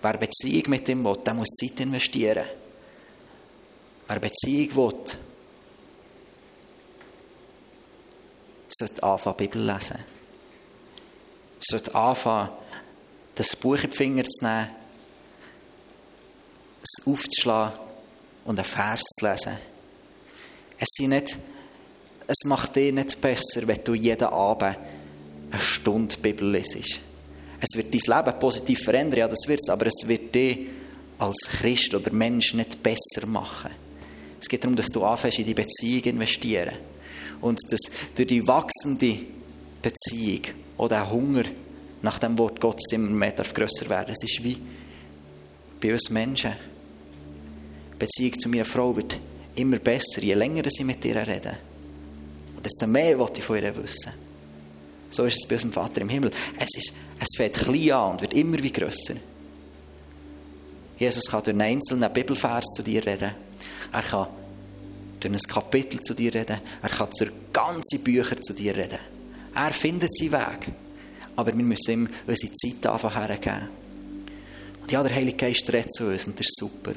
Wer 0.00 0.16
Beziehung 0.16 0.70
mit 0.70 0.88
ihm 0.88 1.04
will, 1.04 1.18
der 1.26 1.34
muss 1.34 1.48
Zeit 1.48 1.80
investieren. 1.80 2.44
Wer 4.06 4.20
Beziehung 4.20 4.76
will, 4.76 5.16
sollte 8.68 9.02
anfangen, 9.02 9.36
die 9.38 9.48
Bibel 9.48 9.66
lesen. 9.66 9.98
Sollte 11.58 11.94
anfangen, 11.96 12.50
das 13.34 13.56
Buch 13.56 13.82
in 13.82 13.90
die 13.90 13.96
Finger 13.96 14.22
zu 14.22 14.44
nehmen, 14.44 14.81
es 16.82 17.06
aufzuschlagen 17.06 17.78
und 18.44 18.58
einen 18.58 18.64
Vers 18.64 19.02
zu 19.02 19.26
lesen. 19.26 19.58
Es 20.78 20.88
nicht 20.98 21.38
es 22.26 22.44
macht 22.44 22.76
dich 22.76 22.94
nicht 22.94 23.20
besser, 23.20 23.66
wenn 23.66 23.84
du 23.84 23.94
jeden 23.94 24.28
Abend 24.28 24.78
eine 25.50 25.60
Stunde 25.60 26.16
Bibel 26.16 26.50
lesest. 26.50 27.00
Es 27.60 27.76
wird 27.76 27.94
dein 27.94 28.24
Leben 28.24 28.38
positiv 28.38 28.84
verändern, 28.84 29.18
ja, 29.18 29.28
das 29.28 29.46
wird 29.46 29.60
es, 29.62 29.68
aber 29.68 29.86
es 29.86 30.06
wird 30.06 30.34
dich 30.34 30.58
als 31.18 31.46
Christ 31.48 31.94
oder 31.94 32.12
Mensch 32.12 32.54
nicht 32.54 32.82
besser 32.82 33.26
machen. 33.26 33.70
Es 34.40 34.48
geht 34.48 34.64
darum, 34.64 34.76
dass 34.76 34.86
du 34.86 35.04
anfängst, 35.04 35.40
in 35.40 35.46
die 35.46 35.54
Beziehung 35.54 36.02
zu 36.02 36.08
investieren. 36.08 36.74
Und 37.40 37.60
dass 37.70 37.80
durch 38.14 38.28
die 38.28 38.46
wachsende 38.46 39.18
Beziehung 39.80 40.42
oder 40.78 40.96
der 40.96 41.10
Hunger 41.10 41.44
nach 42.00 42.18
dem 42.18 42.38
Wort 42.38 42.60
Gottes 42.60 42.92
immer 42.92 43.10
mehr 43.10 43.32
grösser 43.32 43.88
werden. 43.88 44.14
Es 44.16 44.24
ist 44.24 44.42
wie 44.42 44.58
bei 45.80 45.92
uns 45.92 46.10
Menschen. 46.10 46.52
Beziehung 48.06 48.38
zu 48.38 48.48
meiner 48.48 48.64
Frau 48.64 48.96
wird 48.96 49.18
immer 49.54 49.78
besser, 49.78 50.22
je 50.22 50.34
länger 50.34 50.62
sie 50.68 50.84
mit 50.84 51.04
ihr 51.04 51.16
reden 51.26 51.56
desto 52.62 52.86
mehr 52.86 53.18
wollte 53.18 53.40
ich 53.40 53.44
von 53.44 53.56
ihr 53.56 53.76
wissen. 53.76 54.12
So 55.10 55.24
ist 55.24 55.42
es 55.42 55.48
bei 55.48 55.56
unserem 55.56 55.72
Vater 55.72 56.00
im 56.00 56.08
Himmel. 56.08 56.30
Es, 56.58 56.68
ist, 56.76 56.92
es 57.18 57.28
fängt 57.36 57.54
klein 57.54 57.92
an 57.92 58.12
und 58.12 58.20
wird 58.22 58.32
immer 58.32 58.62
wie 58.62 58.72
grösser. 58.72 59.14
Jesus 60.98 61.24
kann 61.24 61.42
durch 61.42 61.54
einen 61.54 61.62
einzelnen 61.62 62.12
Bibelvers 62.12 62.64
zu 62.76 62.82
dir 62.82 63.04
reden. 63.04 63.32
Er 63.92 64.02
kann 64.02 64.28
durch 65.20 65.34
ein 65.34 65.38
Kapitel 65.40 66.00
zu 66.00 66.14
dir 66.14 66.32
reden. 66.32 66.60
Er 66.82 66.88
kann 66.88 67.08
durch 67.18 67.30
ganze 67.52 67.98
Bücher 67.98 68.40
zu 68.40 68.54
dir 68.54 68.76
reden. 68.76 68.98
Er 69.54 69.72
findet 69.72 70.14
seinen 70.14 70.32
Weg. 70.32 70.72
Aber 71.36 71.56
wir 71.56 71.64
müssen 71.64 71.90
ihm 71.90 72.08
unsere 72.26 72.52
Zeit 72.52 72.86
einfach 72.86 73.14
hergeben. 73.14 73.68
Und 74.80 74.92
ja, 74.92 75.02
der 75.02 75.14
Heilige 75.14 75.36
Geist 75.36 75.70
redet 75.72 75.92
zu 75.92 76.06
uns 76.06 76.26
und 76.26 76.38
das 76.38 76.46
ist 76.46 76.56
super. 76.58 76.92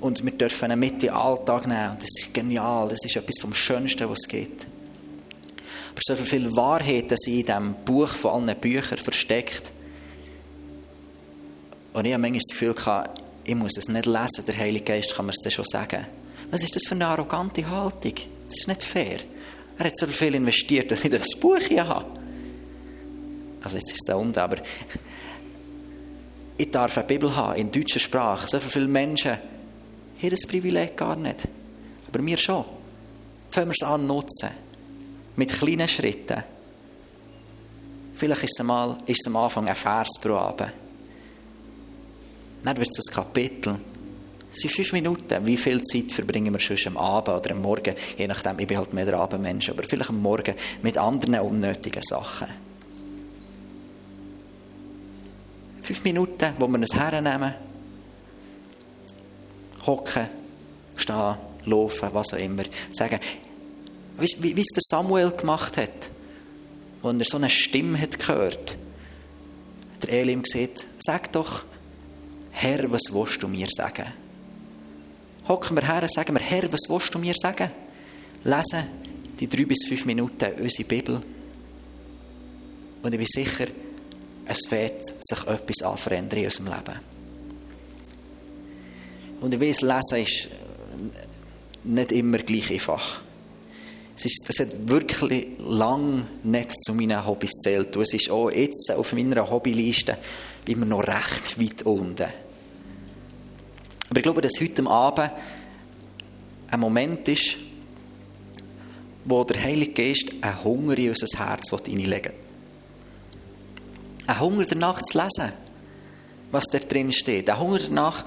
Und 0.00 0.24
wir 0.24 0.32
dürfen 0.32 0.70
ihn 0.70 0.78
mit 0.78 0.92
in 0.92 0.98
den 1.00 1.10
Alltag 1.10 1.66
nehmen. 1.66 1.92
Und 1.92 2.02
das 2.02 2.10
ist 2.18 2.34
genial. 2.34 2.88
Das 2.88 3.04
ist 3.04 3.16
etwas 3.16 3.36
vom 3.40 3.54
Schönsten, 3.54 4.08
was 4.08 4.18
es 4.22 4.28
gibt. 4.28 4.66
Aber 5.92 6.00
so 6.02 6.14
viele 6.16 6.54
Wahrheiten 6.54 7.16
sind 7.16 7.34
in 7.34 7.46
diesem 7.46 7.74
Buch 7.84 8.08
von 8.08 8.48
allen 8.48 8.60
Büchern 8.60 8.98
versteckt. 8.98 9.72
Und 11.94 12.04
ich 12.04 12.12
habe 12.12 12.20
manchmal 12.20 12.40
das 12.40 12.58
Gefühl, 12.58 12.74
ich 13.44 13.54
muss 13.54 13.78
es 13.78 13.88
nicht 13.88 14.04
lesen, 14.04 14.44
der 14.46 14.58
Heilige 14.58 14.84
Geist 14.84 15.14
kann 15.14 15.24
mir 15.24 15.32
es 15.32 15.40
dann 15.42 15.52
schon 15.52 15.64
sagen. 15.64 16.06
Was 16.50 16.62
ist 16.62 16.76
das 16.76 16.82
für 16.86 16.94
eine 16.94 17.06
arrogante 17.06 17.68
Haltung? 17.68 18.14
Das 18.48 18.58
ist 18.58 18.68
nicht 18.68 18.82
fair. 18.82 19.20
Er 19.78 19.86
hat 19.86 19.96
so 19.96 20.06
viel 20.06 20.34
investiert, 20.34 20.90
dass 20.90 21.04
ich 21.04 21.10
das 21.10 21.28
Buch 21.40 21.58
hier 21.66 21.88
habe. 21.88 22.06
Also 23.62 23.78
jetzt 23.78 23.92
ist 23.92 24.00
es 24.02 24.06
da 24.06 24.16
unten, 24.16 24.38
aber 24.38 24.56
ich 26.58 26.70
darf 26.70 26.98
eine 26.98 27.06
Bibel 27.06 27.34
haben 27.34 27.58
in 27.58 27.72
deutscher 27.72 28.00
Sprache. 28.00 28.46
So 28.46 28.60
viele 28.60 28.88
Menschen 28.88 29.38
haben 30.20 30.30
das 30.30 30.46
Privileg 30.46 30.96
gar 30.96 31.16
nicht. 31.16 31.48
Aber 32.08 32.24
wir 32.24 32.38
schon. 32.38 32.64
Fangen 33.50 33.68
wir 33.68 33.74
es 33.78 33.86
an 33.86 34.06
nutzen. 34.06 34.50
Mit 35.36 35.52
kleinen 35.52 35.88
Schritten. 35.88 36.42
Vielleicht 38.14 38.44
ist 38.44 38.58
es, 38.58 38.64
mal, 38.64 38.96
ist 39.06 39.20
es 39.20 39.26
am 39.26 39.36
Anfang 39.36 39.68
ein 39.68 39.76
Vers 39.76 40.08
pro 40.20 40.34
Abend. 40.36 40.72
Dann 42.62 42.76
wird 42.78 42.88
es 42.88 43.08
ein 43.08 43.14
Kapitel. 43.14 43.78
Es 44.50 44.60
sind 44.60 44.70
fünf 44.70 44.92
Minuten. 44.94 45.46
Wie 45.46 45.56
viel 45.58 45.82
Zeit 45.82 46.10
verbringen 46.12 46.52
wir 46.52 46.60
schon 46.60 46.78
am 46.86 46.96
Abend 46.96 47.36
oder 47.36 47.50
am 47.50 47.60
Morgen? 47.60 47.94
Je 48.16 48.26
nachdem, 48.26 48.58
ich 48.58 48.66
bin 48.66 48.78
halt 48.78 48.94
mehr 48.94 49.04
der 49.04 49.18
Abendmensch, 49.20 49.68
aber 49.68 49.82
vielleicht 49.82 50.08
am 50.08 50.22
Morgen 50.22 50.54
mit 50.82 50.96
anderen 50.96 51.40
unnötigen 51.40 52.02
Sachen. 52.02 52.48
Fünf 55.82 56.04
Minuten, 56.04 56.54
wo 56.58 56.66
wir 56.66 56.82
es 56.82 56.94
hernehmen, 56.94 57.54
hocken, 59.86 60.28
stehen, 60.96 61.36
laufen, 61.64 62.08
was 62.12 62.32
auch 62.32 62.38
immer. 62.38 62.64
Sagen, 62.90 63.20
wie, 64.18 64.60
es 64.60 64.66
der 64.74 64.82
Samuel 64.82 65.30
gemacht 65.30 65.76
hat, 65.76 66.10
wo 67.02 67.10
er 67.10 67.24
so 67.24 67.36
eine 67.36 67.50
Stimme 67.50 68.00
hat 68.00 68.18
gehört. 68.18 68.76
Der 70.02 70.10
Elim 70.10 70.42
gesagt, 70.42 70.86
sag 70.98 71.32
doch, 71.32 71.64
Herr, 72.50 72.90
was 72.90 73.12
willst 73.12 73.42
du 73.42 73.48
mir 73.48 73.66
sagen? 73.70 74.06
Hocken 75.48 75.76
wir 75.76 75.86
her 75.86 76.02
und 76.02 76.12
sagen 76.12 76.34
wir, 76.34 76.40
Herr, 76.40 76.72
was 76.72 76.88
willst 76.88 77.14
du 77.14 77.18
mir 77.18 77.34
sagen? 77.36 77.70
Lesen 78.44 78.84
die 79.38 79.48
drei 79.48 79.64
bis 79.64 79.86
fünf 79.86 80.06
Minuten 80.06 80.52
unsere 80.60 80.88
Bibel. 80.88 81.20
Und 83.02 83.12
ich 83.12 83.18
bin 83.18 83.26
sicher, 83.26 83.66
es 84.46 84.70
wird 84.70 85.06
sich 85.20 85.46
etwas 85.46 85.82
anverändern 85.82 86.38
in 86.38 86.44
unserem 86.46 86.66
Leben. 86.66 87.15
Und 89.46 89.54
ich 89.54 89.60
weiß, 89.60 89.82
Lesen 89.82 90.24
ist 90.24 90.48
nicht 91.84 92.10
immer 92.10 92.38
gleich 92.38 92.72
einfach. 92.72 93.20
Es, 94.16 94.24
ist, 94.24 94.44
das 94.48 94.58
hat 94.58 94.88
wirklich 94.88 95.46
lang 95.60 96.26
nicht 96.42 96.72
zu 96.82 96.92
meinen 96.92 97.24
Hobbys 97.24 97.52
zählt. 97.62 97.94
es 97.94 98.12
ist 98.12 98.28
auch 98.28 98.50
jetzt 98.50 98.90
auf 98.90 99.12
meiner 99.12 99.48
Hobbyliste 99.48 100.18
immer 100.66 100.84
noch 100.84 101.06
recht 101.06 101.60
weit 101.60 101.82
unten. 101.84 102.26
Aber 104.10 104.16
ich 104.16 104.22
glaube, 104.24 104.40
dass 104.40 104.60
heute 104.60 104.84
Abend 104.84 105.30
ein 106.72 106.80
Moment 106.80 107.28
ist, 107.28 107.54
wo 109.24 109.44
der 109.44 109.62
Heilige 109.62 109.92
Geist 109.92 110.26
einen 110.40 110.64
Hunger 110.64 110.98
in 110.98 111.10
unser 111.10 111.38
Herz 111.38 111.70
hineinlegen 111.70 112.32
will. 112.32 112.40
Ein 114.26 114.40
Hunger 114.40 114.64
danach 114.64 115.00
zu 115.02 115.18
lesen, 115.18 115.52
was 116.50 116.64
da 116.64 116.80
drin 116.80 117.12
steht. 117.12 117.48
Ein 117.48 117.60
Hunger 117.60 117.78
danach, 117.78 118.24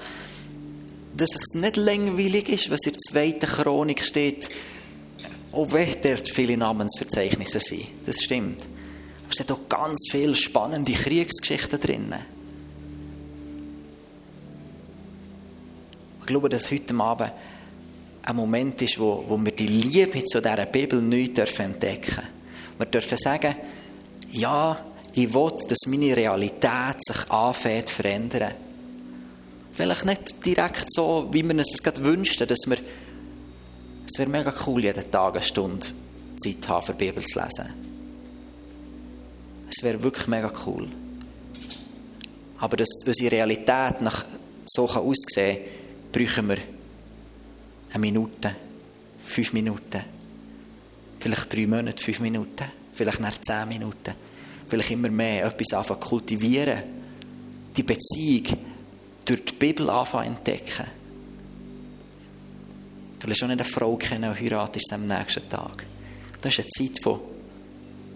dass 1.16 1.34
es 1.34 1.54
nicht 1.54 1.76
langweilig 1.76 2.48
ist, 2.48 2.70
was 2.70 2.80
in 2.86 2.92
der 2.92 3.00
zweiten 3.00 3.46
Chronik 3.46 4.04
steht, 4.04 4.48
auch 5.52 5.72
wenn 5.72 5.88
dort 6.02 6.28
viele 6.28 6.56
Namensverzeichnisse 6.56 7.60
sind. 7.60 7.86
Das 8.06 8.22
stimmt. 8.22 8.62
Aber 8.62 9.30
es 9.30 9.36
sind 9.36 9.52
auch 9.52 9.68
ganz 9.68 10.08
viele 10.10 10.36
spannende 10.36 10.92
Kriegsgeschichten 10.92 11.80
drin. 11.80 12.14
Ich 16.20 16.26
glaube, 16.26 16.48
dass 16.48 16.70
heute 16.70 16.94
Abend 16.94 17.32
ein 18.22 18.36
Moment 18.36 18.80
ist, 18.82 18.98
wo, 18.98 19.24
wo 19.26 19.36
wir 19.38 19.52
die 19.52 19.66
Liebe 19.66 20.24
zu 20.24 20.40
dieser 20.40 20.66
Bibel 20.66 21.00
neu 21.00 21.24
entdecken 21.24 21.78
dürfen. 21.80 22.22
Wir 22.78 22.86
dürfen 22.86 23.18
sagen, 23.18 23.56
ja, 24.32 24.78
ich 25.14 25.34
will, 25.34 25.52
dass 25.68 25.78
meine 25.86 26.16
Realität 26.16 27.04
sich 27.04 27.30
anfängt 27.30 27.88
zu 27.88 27.94
verändern. 27.96 28.54
Vielleicht 29.72 30.04
nicht 30.04 30.44
direkt 30.44 30.86
so, 30.88 31.28
wie 31.30 31.42
wir 31.42 31.58
es 31.58 31.82
gerade 31.82 32.02
wünschten, 32.02 32.46
dass 32.46 32.60
wir, 32.66 32.78
es 34.06 34.18
wäre 34.18 34.28
mega 34.28 34.52
cool, 34.66 34.82
jeden 34.82 35.10
Tag 35.10 35.34
eine 35.34 35.42
Stunde 35.42 35.86
Zeit 36.36 36.68
haben, 36.68 36.86
für 36.86 36.94
die 36.94 37.06
Bibel 37.06 37.24
zu 37.24 37.40
lesen. 37.40 37.66
Es 39.70 39.82
wäre 39.82 40.02
wirklich 40.02 40.26
mega 40.26 40.52
cool. 40.66 40.88
Aber 42.58 42.76
dass 42.76 42.88
unsere 43.06 43.32
Realität 43.32 44.00
nach 44.00 44.24
so 44.66 44.88
aussehen 44.88 45.58
kann, 46.12 46.26
brauchen 46.26 46.48
wir 46.48 46.58
eine 47.92 48.00
Minute, 48.00 48.56
fünf 49.24 49.52
Minuten, 49.52 50.02
vielleicht 51.18 51.52
drei 51.52 51.66
Monate, 51.66 52.02
fünf 52.02 52.20
Minuten, 52.20 52.64
vielleicht 52.92 53.20
nach 53.20 53.40
zehn 53.40 53.68
Minuten 53.68 54.14
vielleicht 54.70 54.92
immer 54.92 55.10
mehr 55.10 55.44
etwas 55.44 55.74
anfangen 55.74 56.00
kultivieren. 56.00 56.82
Die 57.76 57.82
Beziehung 57.82 58.56
durch 59.24 59.44
die 59.44 59.54
Bibel 59.54 59.88
anfangen 59.90 60.36
entdecken. 60.36 60.86
Du 63.20 63.28
wirst 63.28 63.42
auch 63.42 63.48
nicht 63.48 63.60
eine 63.60 63.64
Frau 63.64 63.96
kennen 63.96 64.30
und 64.30 64.40
heiratest 64.40 64.92
am 64.92 65.06
nächsten 65.06 65.48
Tag. 65.48 65.84
Das 66.40 66.58
ist 66.58 66.60
eine 66.60 66.68
Zeit 66.68 67.02
von, 67.02 67.20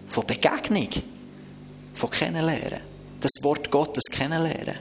von 0.07 0.25
Begegnung, 0.25 0.89
von 1.93 2.09
Kennenlernen. 2.09 2.79
Das 3.19 3.31
Wort 3.43 3.69
Gottes 3.69 4.03
kennenlernen. 4.11 4.77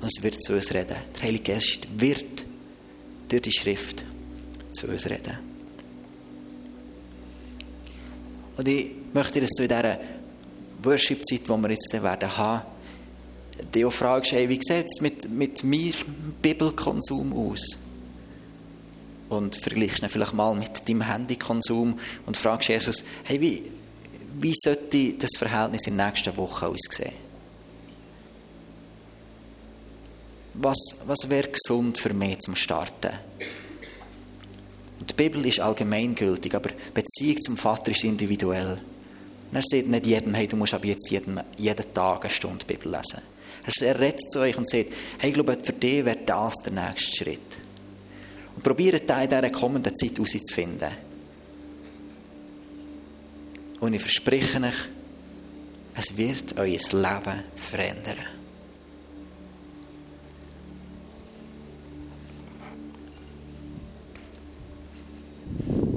Und 0.00 0.08
es 0.08 0.22
wird 0.22 0.42
zu 0.42 0.54
uns 0.54 0.72
reden. 0.72 0.96
Der 1.14 1.22
Heilige 1.22 1.52
Geist 1.52 1.86
wird 1.96 2.46
durch 3.28 3.42
die 3.42 3.52
Schrift 3.52 4.04
zu 4.72 4.86
uns 4.86 5.08
reden. 5.08 5.38
Und 8.56 8.68
ich 8.68 8.90
möchte, 9.12 9.40
dass 9.40 9.50
du 9.50 9.62
in 9.62 9.68
dieser 9.68 9.98
Worship-Zeit, 10.82 11.42
die 11.44 11.48
wir 11.48 11.70
jetzt 11.70 11.92
werden 11.92 12.36
haben, 12.36 12.62
die 13.74 13.84
auch 13.84 13.92
fragst, 13.92 14.32
hey, 14.32 14.48
wie 14.48 14.60
sieht 14.62 14.86
es 14.86 15.00
mit, 15.00 15.30
mit 15.30 15.64
mir 15.64 15.92
Bibelkonsum 16.42 17.32
aus? 17.32 17.78
Und 19.28 19.56
vergleichst 19.56 20.02
ihn 20.02 20.08
vielleicht 20.08 20.34
mal 20.34 20.54
mit 20.54 20.88
deinem 20.88 21.02
Handykonsum 21.02 21.98
und 22.26 22.36
fragst 22.36 22.68
Jesus, 22.68 23.04
hey, 23.24 23.40
wie, 23.40 23.62
wie 24.38 24.54
sollte 24.56 25.12
das 25.14 25.30
Verhältnis 25.36 25.86
in 25.86 25.96
der 25.96 26.06
nächsten 26.06 26.36
Woche 26.36 26.66
aussehen? 26.66 27.12
Was, 30.54 30.78
was 31.06 31.28
wäre 31.28 31.48
gesund 31.48 31.96
für 31.98 32.12
mich 32.12 32.40
zum 32.40 32.56
Starten? 32.56 33.12
Und 34.98 35.10
die 35.10 35.14
Bibel 35.14 35.46
ist 35.46 35.60
allgemeingültig, 35.60 36.54
aber 36.54 36.70
Beziehung 36.92 37.40
zum 37.40 37.56
Vater 37.56 37.92
ist 37.92 38.04
individuell. 38.04 38.80
Und 39.50 39.56
er 39.56 39.62
sagt 39.62 39.88
nicht 39.88 40.06
jedem, 40.06 40.34
hey, 40.34 40.46
du 40.46 40.56
musst 40.56 40.74
aber 40.74 40.86
jetzt 40.86 41.10
jeden, 41.10 41.40
jeden 41.56 41.94
Tag 41.94 42.24
eine 42.24 42.30
Stunde 42.30 42.64
Bibel 42.66 42.90
lesen. 42.92 43.22
Er 43.80 44.00
redet 44.00 44.30
zu 44.30 44.40
euch 44.40 44.56
und 44.56 44.68
sagt, 44.68 44.92
hey, 45.18 45.30
ich 45.30 45.34
glaube, 45.34 45.56
für 45.62 45.72
dich 45.72 46.04
wäre 46.04 46.18
das 46.24 46.54
der 46.64 46.72
nächste 46.72 47.16
Schritt. 47.16 47.58
Und 48.56 48.62
probiert 48.62 49.08
da 49.08 49.22
in 49.22 49.28
dieser 49.28 49.50
kommenden 49.50 49.94
Zeit 49.94 50.16
herauszufinden. 50.16 50.90
Und 53.80 53.94
ich 53.94 54.00
verspreche 54.00 54.58
euch, 54.58 54.74
es 55.94 56.16
wird 56.16 56.58
euer 56.58 56.66
Leben 56.66 57.44
verändern. 57.56 58.18
thank 65.68 65.89